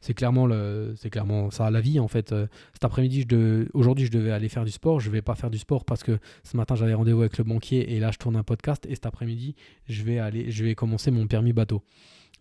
c'est 0.00 0.14
clairement, 0.14 1.50
ça 1.50 1.70
la 1.70 1.80
vie 1.80 2.00
en 2.00 2.08
fait. 2.08 2.32
Euh, 2.32 2.48
cet 2.72 2.84
après-midi, 2.84 3.26
aujourd'hui, 3.74 4.06
je 4.06 4.10
devais 4.10 4.32
aller 4.32 4.48
faire 4.48 4.64
du 4.64 4.72
sport. 4.72 4.98
Je 4.98 5.10
vais 5.10 5.22
pas 5.22 5.36
faire 5.36 5.50
du 5.50 5.58
sport 5.58 5.84
parce 5.84 6.02
que 6.02 6.18
ce 6.42 6.56
matin, 6.56 6.74
j'avais 6.74 6.94
rendez-vous 6.94 7.20
avec 7.20 7.38
le 7.38 7.44
banquier 7.44 7.94
et 7.94 8.00
là, 8.00 8.10
je 8.10 8.18
tourne 8.18 8.34
un 8.34 8.42
podcast. 8.42 8.84
Et 8.86 8.94
cet 8.94 9.06
après-midi, 9.06 9.54
je 9.88 10.02
vais 10.02 10.18
aller, 10.18 10.50
je 10.50 10.64
vais 10.64 10.74
commencer 10.74 11.12
mon 11.12 11.28
permis 11.28 11.52
bateau. 11.52 11.82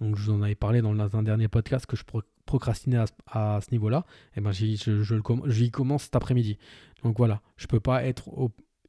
Donc, 0.01 0.17
je 0.17 0.23
vous 0.23 0.31
en 0.33 0.41
avais 0.41 0.55
parlé 0.55 0.81
dans 0.81 1.15
un 1.15 1.23
dernier 1.23 1.47
podcast 1.47 1.85
que 1.85 1.95
je 1.95 2.03
procrastinais 2.45 3.05
à, 3.27 3.59
ce 3.61 3.71
niveau-là. 3.71 4.05
Et 4.35 4.39
eh 4.39 4.41
ben, 4.41 4.51
j'y, 4.51 4.75
je, 4.75 5.01
je, 5.01 5.69
commence 5.69 6.03
cet 6.03 6.15
après-midi. 6.15 6.57
Donc 7.03 7.17
voilà, 7.17 7.41
je 7.55 7.67
peux 7.67 7.79
pas 7.79 8.03
être 8.03 8.29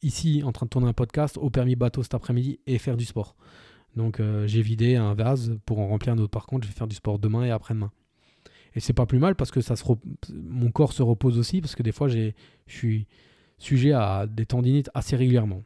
ici 0.03 0.43
en 0.45 0.53
train 0.53 0.67
de 0.67 0.71
tourner 0.71 0.89
un 0.89 0.93
podcast 0.93 1.39
au 1.39 1.51
permis 1.51 1.77
bateau 1.77 2.03
cet 2.03 2.15
après-midi 2.15 2.61
et 2.67 2.79
faire 2.79 2.97
du 2.97 3.05
sport. 3.05 3.37
Donc 3.97 4.21
euh, 4.21 4.47
j'ai 4.47 4.63
vidé 4.63 4.97
un 4.97 5.15
vase 5.15 5.59
pour 5.65 5.79
en 5.79 5.87
remplir 5.87 6.15
un 6.15 6.19
autre. 6.19 6.31
Par 6.31 6.47
contre, 6.47 6.67
je 6.67 6.73
vais 6.73 6.77
faire 6.77 6.89
du 6.89 6.97
sport 6.97 7.19
demain 7.19 7.45
et 7.45 7.51
après-demain. 7.51 7.93
Et 8.75 8.81
c'est 8.81 8.95
pas 8.95 9.07
plus 9.07 9.19
mal 9.19 9.35
parce 9.35 9.51
que 9.51 9.61
ça 9.61 9.75
mon 10.33 10.71
corps 10.71 10.95
se 10.95 11.03
repose 11.03 11.39
aussi 11.39 11.61
parce 11.61 11.75
que 11.75 11.83
des 11.83 11.93
fois 11.93 12.09
je 12.09 12.33
suis 12.67 13.07
sujet 13.59 13.93
à 13.93 14.27
des 14.27 14.47
tendinites 14.47 14.91
assez 14.95 15.15
régulièrement. 15.15 15.63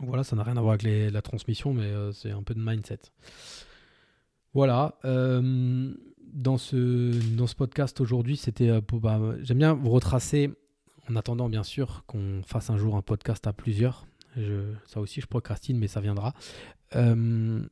Voilà, 0.00 0.24
ça 0.24 0.34
n'a 0.34 0.42
rien 0.42 0.56
à 0.56 0.60
voir 0.60 0.74
avec 0.74 1.12
la 1.12 1.22
transmission, 1.22 1.72
mais 1.72 1.84
euh, 1.84 2.12
c'est 2.12 2.30
un 2.30 2.42
peu 2.42 2.54
de 2.54 2.60
mindset. 2.60 2.98
Voilà. 4.56 4.94
Euh, 5.04 5.92
dans, 6.32 6.56
ce, 6.56 7.36
dans 7.36 7.46
ce 7.46 7.54
podcast 7.54 8.00
aujourd'hui, 8.00 8.38
c'était 8.38 8.80
pour. 8.80 9.00
Bah, 9.00 9.20
j'aime 9.42 9.58
bien 9.58 9.74
vous 9.74 9.90
retracer, 9.90 10.50
en 11.10 11.16
attendant 11.16 11.50
bien 11.50 11.62
sûr 11.62 12.04
qu'on 12.06 12.40
fasse 12.42 12.70
un 12.70 12.78
jour 12.78 12.96
un 12.96 13.02
podcast 13.02 13.46
à 13.46 13.52
plusieurs. 13.52 14.06
Ça 14.86 15.00
aussi, 15.00 15.20
je 15.20 15.26
procrastine, 15.26 15.78
mais 15.78 15.88
ça 15.88 16.00
viendra. 16.00 16.32
Euh, 16.94 17.68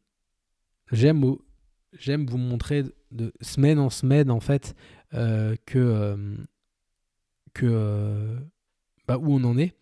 j'aime, 0.93 1.23
vous 1.23 2.39
montrer 2.39 2.85
de 3.13 3.33
semaine 3.41 3.79
en 3.79 3.89
semaine, 3.89 4.31
en 4.31 4.41
fait, 4.41 4.75
euh, 5.15 5.57
que, 5.65 5.79
euh, 5.79 6.37
que 7.55 8.37
bah, 9.09 9.17
où 9.17 9.33
on 9.33 9.45
en 9.45 9.57
est 9.57 9.75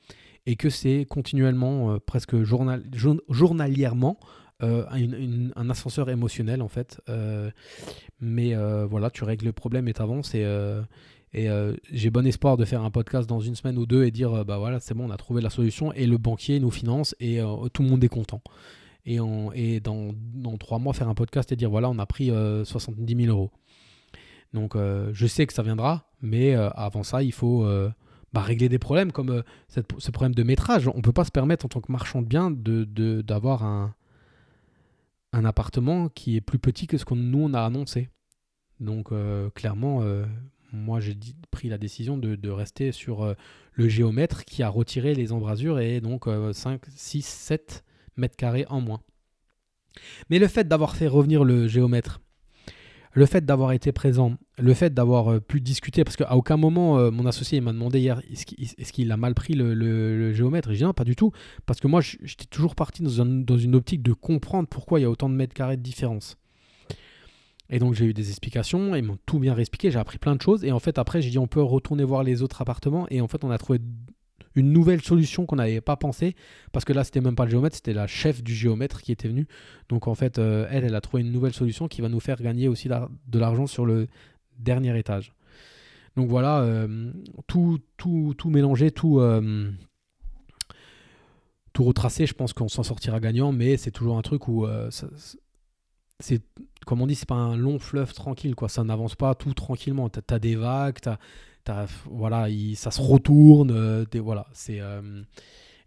et 0.46 0.54
que 0.54 0.70
c'est 0.70 1.04
continuellement, 1.08 1.98
presque 1.98 2.44
journal, 2.44 2.84
journalièrement, 3.28 4.20
un 4.62 5.70
ascenseur 5.70 6.08
émotionnel 6.08 6.62
en 6.62 6.68
fait. 6.68 7.00
mais 8.20 8.54
voilà, 8.86 9.10
tu 9.10 9.24
règles 9.24 9.46
le 9.46 9.52
problème 9.52 9.88
et 9.88 9.92
t'avances 9.92 10.34
et, 11.34 11.48
euh, 11.48 11.74
j'ai 11.90 12.10
bon 12.10 12.26
espoir 12.26 12.56
de 12.56 12.64
faire 12.64 12.82
un 12.82 12.90
podcast 12.90 13.28
dans 13.28 13.40
une 13.40 13.54
semaine 13.54 13.78
ou 13.78 13.86
deux 13.86 14.04
et 14.04 14.10
dire 14.10 14.34
euh, 14.34 14.44
bah 14.44 14.58
voilà, 14.58 14.80
c'est 14.80 14.94
bon, 14.94 15.08
on 15.08 15.10
a 15.10 15.16
trouvé 15.16 15.40
la 15.40 15.48
solution 15.48 15.92
et 15.92 16.06
le 16.06 16.18
banquier 16.18 16.60
nous 16.60 16.70
finance 16.70 17.14
et 17.20 17.40
euh, 17.40 17.68
tout 17.72 17.82
le 17.82 17.88
monde 17.88 18.04
est 18.04 18.08
content. 18.08 18.42
Et, 19.04 19.18
et 19.54 19.80
dans, 19.80 20.12
dans, 20.34 20.56
trois 20.58 20.78
mois, 20.78 20.92
faire 20.92 21.08
un 21.08 21.14
podcast 21.14 21.50
et 21.50 21.56
dire 21.56 21.70
voilà, 21.70 21.90
on 21.90 21.98
a 21.98 22.06
pris 22.06 22.28
70 22.28 23.24
000 23.24 23.36
euros. 23.36 23.50
Donc 24.52 24.76
je 24.76 25.26
sais 25.26 25.44
que 25.44 25.52
ça 25.52 25.64
viendra, 25.64 26.08
mais 26.20 26.54
avant 26.54 27.02
ça, 27.02 27.24
il 27.24 27.32
faut 27.32 27.66
bah, 28.32 28.42
régler 28.42 28.68
des 28.68 28.78
problèmes 28.78 29.10
comme 29.10 29.42
ce 29.66 30.10
problème 30.12 30.36
de 30.36 30.44
métrage. 30.44 30.86
On 30.86 30.98
ne 30.98 31.02
peut 31.02 31.12
pas 31.12 31.24
se 31.24 31.32
permettre 31.32 31.66
en 31.66 31.68
tant 31.68 31.80
que 31.80 31.90
marchand 31.90 32.22
de 32.22 32.28
biens 32.28 32.52
d'avoir 32.52 33.58
de, 33.58 33.64
un, 33.64 33.94
un 35.32 35.44
appartement 35.44 36.08
qui 36.08 36.36
est 36.36 36.40
plus 36.40 36.58
petit 36.58 36.86
que 36.86 36.98
ce 36.98 37.04
que 37.04 37.14
nous 37.14 37.44
on 37.44 37.54
a 37.54 37.62
annoncé. 37.62 38.10
Donc 38.80 39.10
clairement, 39.54 40.02
moi 40.72 41.00
j'ai 41.00 41.16
pris 41.50 41.68
la 41.68 41.78
décision 41.78 42.16
de, 42.16 42.50
rester 42.50 42.92
sur 42.92 43.22
euh, 43.22 43.34
le 43.72 43.88
géomètre 43.88 44.44
qui 44.44 44.62
a 44.62 44.68
retiré 44.68 45.14
les 45.14 45.32
embrasures 45.32 45.78
et 45.78 46.00
donc 46.00 46.26
5, 46.52 46.82
6, 46.88 47.24
7 47.24 47.84
mètres 48.16 48.36
carrés 48.36 48.66
en 48.68 48.80
moins. 48.80 49.00
Mais 50.30 50.38
le 50.38 50.48
fait 50.48 50.66
d'avoir 50.66 50.96
fait 50.96 51.06
revenir 51.06 51.44
le 51.44 51.68
géomètre, 51.68 52.20
le 53.12 53.26
fait 53.26 53.44
d'avoir 53.44 53.72
été 53.72 53.92
présent, 53.92 54.36
le 54.58 54.74
fait 54.74 54.92
d'avoir 54.94 55.32
euh, 55.32 55.40
pu 55.40 55.60
discuter, 55.60 56.04
parce 56.04 56.16
qu'à 56.16 56.34
aucun 56.34 56.56
moment 56.56 56.98
euh, 56.98 57.10
mon 57.10 57.26
associé 57.26 57.60
m'a 57.60 57.72
demandé 57.72 58.00
hier 58.00 58.20
est-ce 58.30 58.92
qu'il 58.92 59.12
a 59.12 59.16
mal 59.16 59.34
pris 59.34 59.54
le, 59.54 60.32
géomètre? 60.32 60.70
J'ai 60.70 60.78
dit 60.78 60.84
non, 60.84 60.94
pas 60.94 61.04
du 61.04 61.16
tout, 61.16 61.32
parce 61.66 61.80
que 61.80 61.86
moi 61.86 62.00
j'étais 62.00 62.46
toujours 62.46 62.74
parti 62.74 63.02
dans, 63.02 63.24
dans, 63.24 63.58
une 63.58 63.74
optique 63.74 64.02
de 64.02 64.12
comprendre 64.12 64.68
pourquoi 64.68 64.98
il 64.98 65.02
y 65.02 65.06
a 65.06 65.10
autant 65.10 65.28
de 65.28 65.34
mètres 65.34 65.54
carrés 65.54 65.76
de 65.76 65.82
différence. 65.82 66.36
Et 67.72 67.78
donc 67.78 67.94
j'ai 67.94 68.04
eu 68.04 68.12
des 68.12 68.28
explications, 68.28 68.94
ils 68.94 69.02
m'ont 69.02 69.18
tout 69.24 69.38
bien 69.38 69.54
réexpliqué, 69.54 69.90
j'ai 69.90 69.98
appris 69.98 70.18
plein 70.18 70.36
de 70.36 70.42
choses. 70.42 70.62
Et 70.62 70.72
en 70.72 70.78
fait, 70.78 70.98
après, 70.98 71.22
j'ai 71.22 71.30
dit 71.30 71.38
on 71.38 71.46
peut 71.46 71.62
retourner 71.62 72.04
voir 72.04 72.22
les 72.22 72.42
autres 72.42 72.60
appartements. 72.60 73.06
Et 73.08 73.22
en 73.22 73.28
fait, 73.28 73.44
on 73.44 73.50
a 73.50 73.56
trouvé 73.56 73.78
une 74.54 74.72
nouvelle 74.72 75.02
solution 75.02 75.46
qu'on 75.46 75.56
n'avait 75.56 75.80
pas 75.80 75.96
pensé. 75.96 76.34
Parce 76.72 76.84
que 76.84 76.92
là, 76.92 77.04
c'était 77.04 77.20
même 77.20 77.36
pas 77.36 77.44
le 77.44 77.50
géomètre, 77.50 77.76
c'était 77.76 77.92
la 77.92 78.06
chef 78.06 78.42
du 78.42 78.54
géomètre 78.54 79.02
qui 79.02 79.12
était 79.12 79.28
venue. 79.28 79.46
Donc 79.88 80.08
en 80.08 80.14
fait, 80.14 80.38
euh, 80.38 80.66
elle, 80.70 80.84
elle 80.84 80.94
a 80.94 81.00
trouvé 81.00 81.22
une 81.22 81.32
nouvelle 81.32 81.52
solution 81.52 81.88
qui 81.88 82.00
va 82.00 82.08
nous 82.08 82.20
faire 82.20 82.40
gagner 82.40 82.68
aussi 82.68 82.88
de 82.88 83.38
l'argent 83.38 83.66
sur 83.66 83.86
le 83.86 84.08
dernier 84.58 84.96
étage. 84.98 85.32
Donc 86.16 86.28
voilà, 86.28 86.60
euh, 86.60 87.12
tout, 87.46 87.78
tout, 87.96 88.34
tout 88.36 88.50
mélangé, 88.50 88.90
tout, 88.90 89.20
euh, 89.20 89.70
tout 91.72 91.84
retracé, 91.84 92.26
je 92.26 92.34
pense 92.34 92.52
qu'on 92.52 92.68
s'en 92.68 92.82
sortira 92.82 93.18
gagnant. 93.20 93.52
Mais 93.52 93.76
c'est 93.76 93.90
toujours 93.90 94.18
un 94.18 94.22
truc 94.22 94.48
où 94.48 94.66
c'est 96.20 96.42
comme 96.86 97.00
on 97.00 97.06
dit, 97.06 97.14
c'est 97.14 97.28
pas 97.28 97.34
un 97.34 97.56
long 97.56 97.78
fleuve 97.78 98.12
tranquille, 98.12 98.54
quoi. 98.54 98.68
Ça 98.68 98.84
n'avance 98.84 99.14
pas 99.14 99.34
tout 99.34 99.54
tranquillement. 99.54 100.08
Tu 100.08 100.20
as, 100.28 100.38
des 100.38 100.56
vagues, 100.56 100.98
voilà, 102.06 102.48
ça 102.76 102.90
se 102.90 103.00
retourne. 103.00 103.70
Euh, 103.70 104.04
voilà, 104.14 104.46
c'est. 104.52 104.80
Euh, 104.80 105.22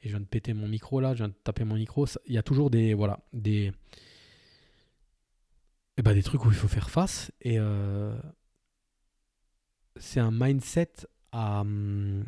et 0.02 0.10
je 0.10 0.10
viens 0.10 0.20
de 0.20 0.26
péter 0.26 0.54
mon 0.54 0.68
micro 0.68 1.00
là, 1.00 1.14
je 1.14 1.20
viens 1.20 1.30
de 1.30 1.34
taper 1.44 1.64
mon 1.64 1.76
micro. 1.76 2.06
Il 2.28 2.34
y 2.34 2.38
a 2.38 2.44
toujours 2.44 2.70
des, 2.70 2.94
voilà, 2.94 3.20
des, 3.34 3.72
eh 5.98 6.02
ben, 6.04 6.14
des 6.14 6.22
trucs 6.22 6.46
où 6.46 6.50
il 6.50 6.56
faut 6.56 6.68
faire 6.68 6.90
face. 6.90 7.32
Et 7.42 7.58
euh, 7.60 8.16
c'est 9.98 10.20
un 10.20 10.32
mindset 10.32 10.92
à. 11.32 11.62
Hum, 11.62 12.26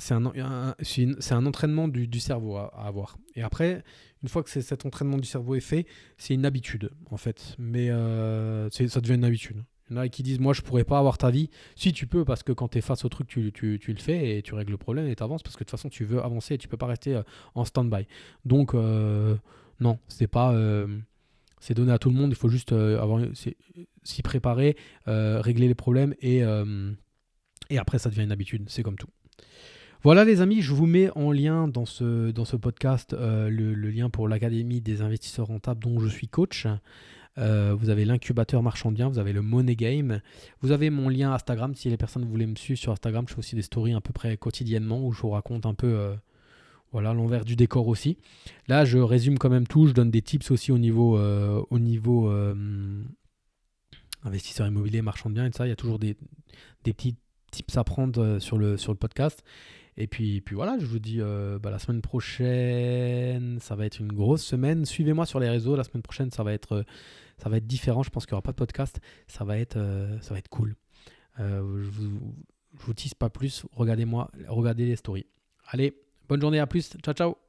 c'est 0.00 0.14
un, 0.14 0.26
un, 0.26 1.46
entraînement 1.46 1.88
du, 1.88 2.20
cerveau 2.20 2.56
à, 2.56 2.68
avoir. 2.86 3.18
Et 3.34 3.42
après, 3.42 3.82
une 4.22 4.28
fois 4.28 4.44
que 4.44 4.50
cet 4.50 4.86
entraînement 4.86 5.16
du 5.16 5.26
cerveau 5.26 5.56
est 5.56 5.60
fait, 5.60 5.86
c'est 6.18 6.34
une 6.34 6.46
habitude, 6.46 6.92
en 7.10 7.16
fait. 7.16 7.56
Mais 7.58 7.88
ça 7.88 9.00
devient 9.00 9.14
une 9.14 9.24
habitude. 9.24 9.64
Il 9.90 9.96
y 9.96 9.98
en 9.98 10.02
a 10.02 10.08
qui 10.08 10.22
disent, 10.22 10.40
moi, 10.40 10.52
je 10.52 10.62
pourrais 10.62 10.84
pas 10.84 10.98
avoir 10.98 11.18
ta 11.18 11.30
vie. 11.30 11.50
Si, 11.76 11.92
tu 11.92 12.06
peux, 12.06 12.24
parce 12.24 12.42
que 12.42 12.52
quand 12.52 12.68
tu 12.68 12.78
es 12.78 12.80
face 12.80 13.04
au 13.04 13.08
truc, 13.08 13.26
tu, 13.26 13.52
tu, 13.52 13.78
tu, 13.80 13.92
le 13.92 13.98
fais 13.98 14.38
et 14.38 14.42
tu 14.42 14.54
règles 14.54 14.72
le 14.72 14.78
problème 14.78 15.06
et 15.06 15.16
tu 15.16 15.22
avances, 15.22 15.42
parce 15.42 15.56
que 15.56 15.60
de 15.60 15.64
toute 15.64 15.78
façon, 15.78 15.88
tu 15.88 16.04
veux 16.04 16.22
avancer 16.22 16.54
et 16.54 16.58
tu 16.58 16.68
peux 16.68 16.76
pas 16.76 16.86
rester 16.86 17.14
euh, 17.14 17.22
en 17.54 17.64
stand-by. 17.64 18.06
Donc, 18.44 18.74
euh, 18.74 19.36
non, 19.80 19.98
c'est 20.08 20.26
pas... 20.26 20.54
c'est 21.60 21.74
donné 21.74 21.92
à 21.92 21.98
tout 21.98 22.10
le 22.10 22.16
monde, 22.16 22.30
il 22.30 22.36
faut 22.36 22.48
juste 22.48 22.74
s'y 24.02 24.22
préparer, 24.22 24.76
régler 25.06 25.68
les 25.68 25.74
problèmes 25.74 26.14
et, 26.20 26.42
et 27.70 27.78
après 27.78 27.98
ça 27.98 28.10
devient 28.10 28.24
une 28.24 28.32
habitude, 28.32 28.64
c'est 28.68 28.82
comme 28.82 28.96
tout. 28.96 29.08
Voilà 30.04 30.24
les 30.24 30.40
amis, 30.40 30.62
je 30.62 30.72
vous 30.72 30.86
mets 30.86 31.10
en 31.16 31.32
lien 31.32 31.66
dans 31.66 31.84
ce, 31.84 32.30
dans 32.30 32.44
ce 32.44 32.56
podcast 32.56 33.14
euh, 33.14 33.50
le, 33.50 33.74
lien 33.74 34.10
pour 34.10 34.28
l'Académie 34.28 34.80
des 34.80 35.02
investisseurs 35.02 35.48
rentables 35.48 35.82
dont 35.82 35.98
je 35.98 36.06
suis 36.06 36.28
coach. 36.28 36.68
Euh, 37.36 37.74
vous 37.78 37.90
avez 37.90 38.04
l'incubateur 38.04 38.62
marchand 38.62 38.90
bien, 38.90 39.08
vous 39.08 39.18
avez 39.18 39.32
le 39.32 39.42
Money 39.42 39.76
Game, 39.76 40.20
vous 40.60 40.72
avez 40.72 40.90
mon 40.90 41.08
lien 41.08 41.32
Instagram 41.32 41.74
si 41.74 41.88
les 41.88 41.96
personnes 41.96 42.24
voulaient 42.24 42.46
me 42.46 42.56
suivre 42.56 42.78
sur 42.78 42.92
Instagram. 42.92 43.26
Je 43.28 43.34
fais 43.34 43.38
aussi 43.38 43.54
des 43.54 43.62
stories 43.62 43.94
à 43.94 44.00
peu 44.00 44.12
près 44.12 44.36
quotidiennement 44.36 45.04
où 45.06 45.12
je 45.12 45.20
vous 45.20 45.30
raconte 45.30 45.66
un 45.66 45.74
peu 45.74 45.86
euh, 45.86 46.14
voilà 46.90 47.12
l'envers 47.12 47.44
du 47.44 47.54
décor 47.54 47.86
aussi. 47.88 48.18
Là, 48.66 48.84
je 48.84 48.98
résume 48.98 49.38
quand 49.38 49.50
même 49.50 49.66
tout, 49.66 49.86
je 49.86 49.92
donne 49.92 50.10
des 50.10 50.22
tips 50.22 50.50
aussi 50.50 50.72
au 50.72 50.78
niveau, 50.78 51.18
au 51.18 51.78
niveau 51.78 52.32
investisseur 54.24 54.66
immobilier, 54.66 55.02
marchand 55.02 55.28
de 55.28 55.34
biens 55.34 55.46
et 55.46 55.52
ça. 55.52 55.66
Il 55.66 55.68
y 55.68 55.72
a 55.72 55.76
toujours 55.76 55.98
des, 55.98 56.16
des 56.84 56.94
petits 56.94 57.16
tips 57.50 57.76
à 57.76 57.84
prendre 57.84 58.38
sur 58.38 58.56
le, 58.56 58.78
sur 58.78 58.92
le 58.92 58.98
podcast. 58.98 59.44
Et 60.00 60.06
puis, 60.06 60.40
puis 60.40 60.54
voilà, 60.54 60.78
je 60.78 60.86
vous 60.86 61.00
dis 61.00 61.16
euh, 61.20 61.58
bah, 61.58 61.72
la 61.72 61.80
semaine 61.80 62.00
prochaine, 62.00 63.58
ça 63.60 63.74
va 63.74 63.84
être 63.84 63.98
une 63.98 64.12
grosse 64.12 64.44
semaine. 64.44 64.84
Suivez-moi 64.84 65.26
sur 65.26 65.40
les 65.40 65.50
réseaux. 65.50 65.74
La 65.74 65.82
semaine 65.82 66.04
prochaine, 66.04 66.30
ça 66.30 66.44
va 66.44 66.52
être, 66.52 66.72
euh, 66.72 66.82
ça 67.36 67.48
va 67.48 67.56
être 67.56 67.66
différent. 67.66 68.04
Je 68.04 68.10
pense 68.10 68.24
qu'il 68.24 68.34
n'y 68.34 68.36
aura 68.36 68.42
pas 68.42 68.52
de 68.52 68.56
podcast. 68.56 69.00
Ça 69.26 69.44
va 69.44 69.58
être, 69.58 69.76
euh, 69.76 70.16
ça 70.20 70.34
va 70.34 70.38
être 70.38 70.48
cool. 70.48 70.76
je 71.36 71.60
vous, 71.60 72.20
je 72.78 72.86
vous 72.86 72.94
tease 72.94 73.14
pas 73.14 73.28
plus. 73.28 73.66
Regardez-moi, 73.72 74.30
regardez 74.46 74.86
les 74.86 74.96
stories. 74.96 75.26
Allez, 75.66 76.00
bonne 76.28 76.40
journée, 76.40 76.60
à 76.60 76.68
plus. 76.68 76.96
Ciao, 77.02 77.12
ciao. 77.12 77.47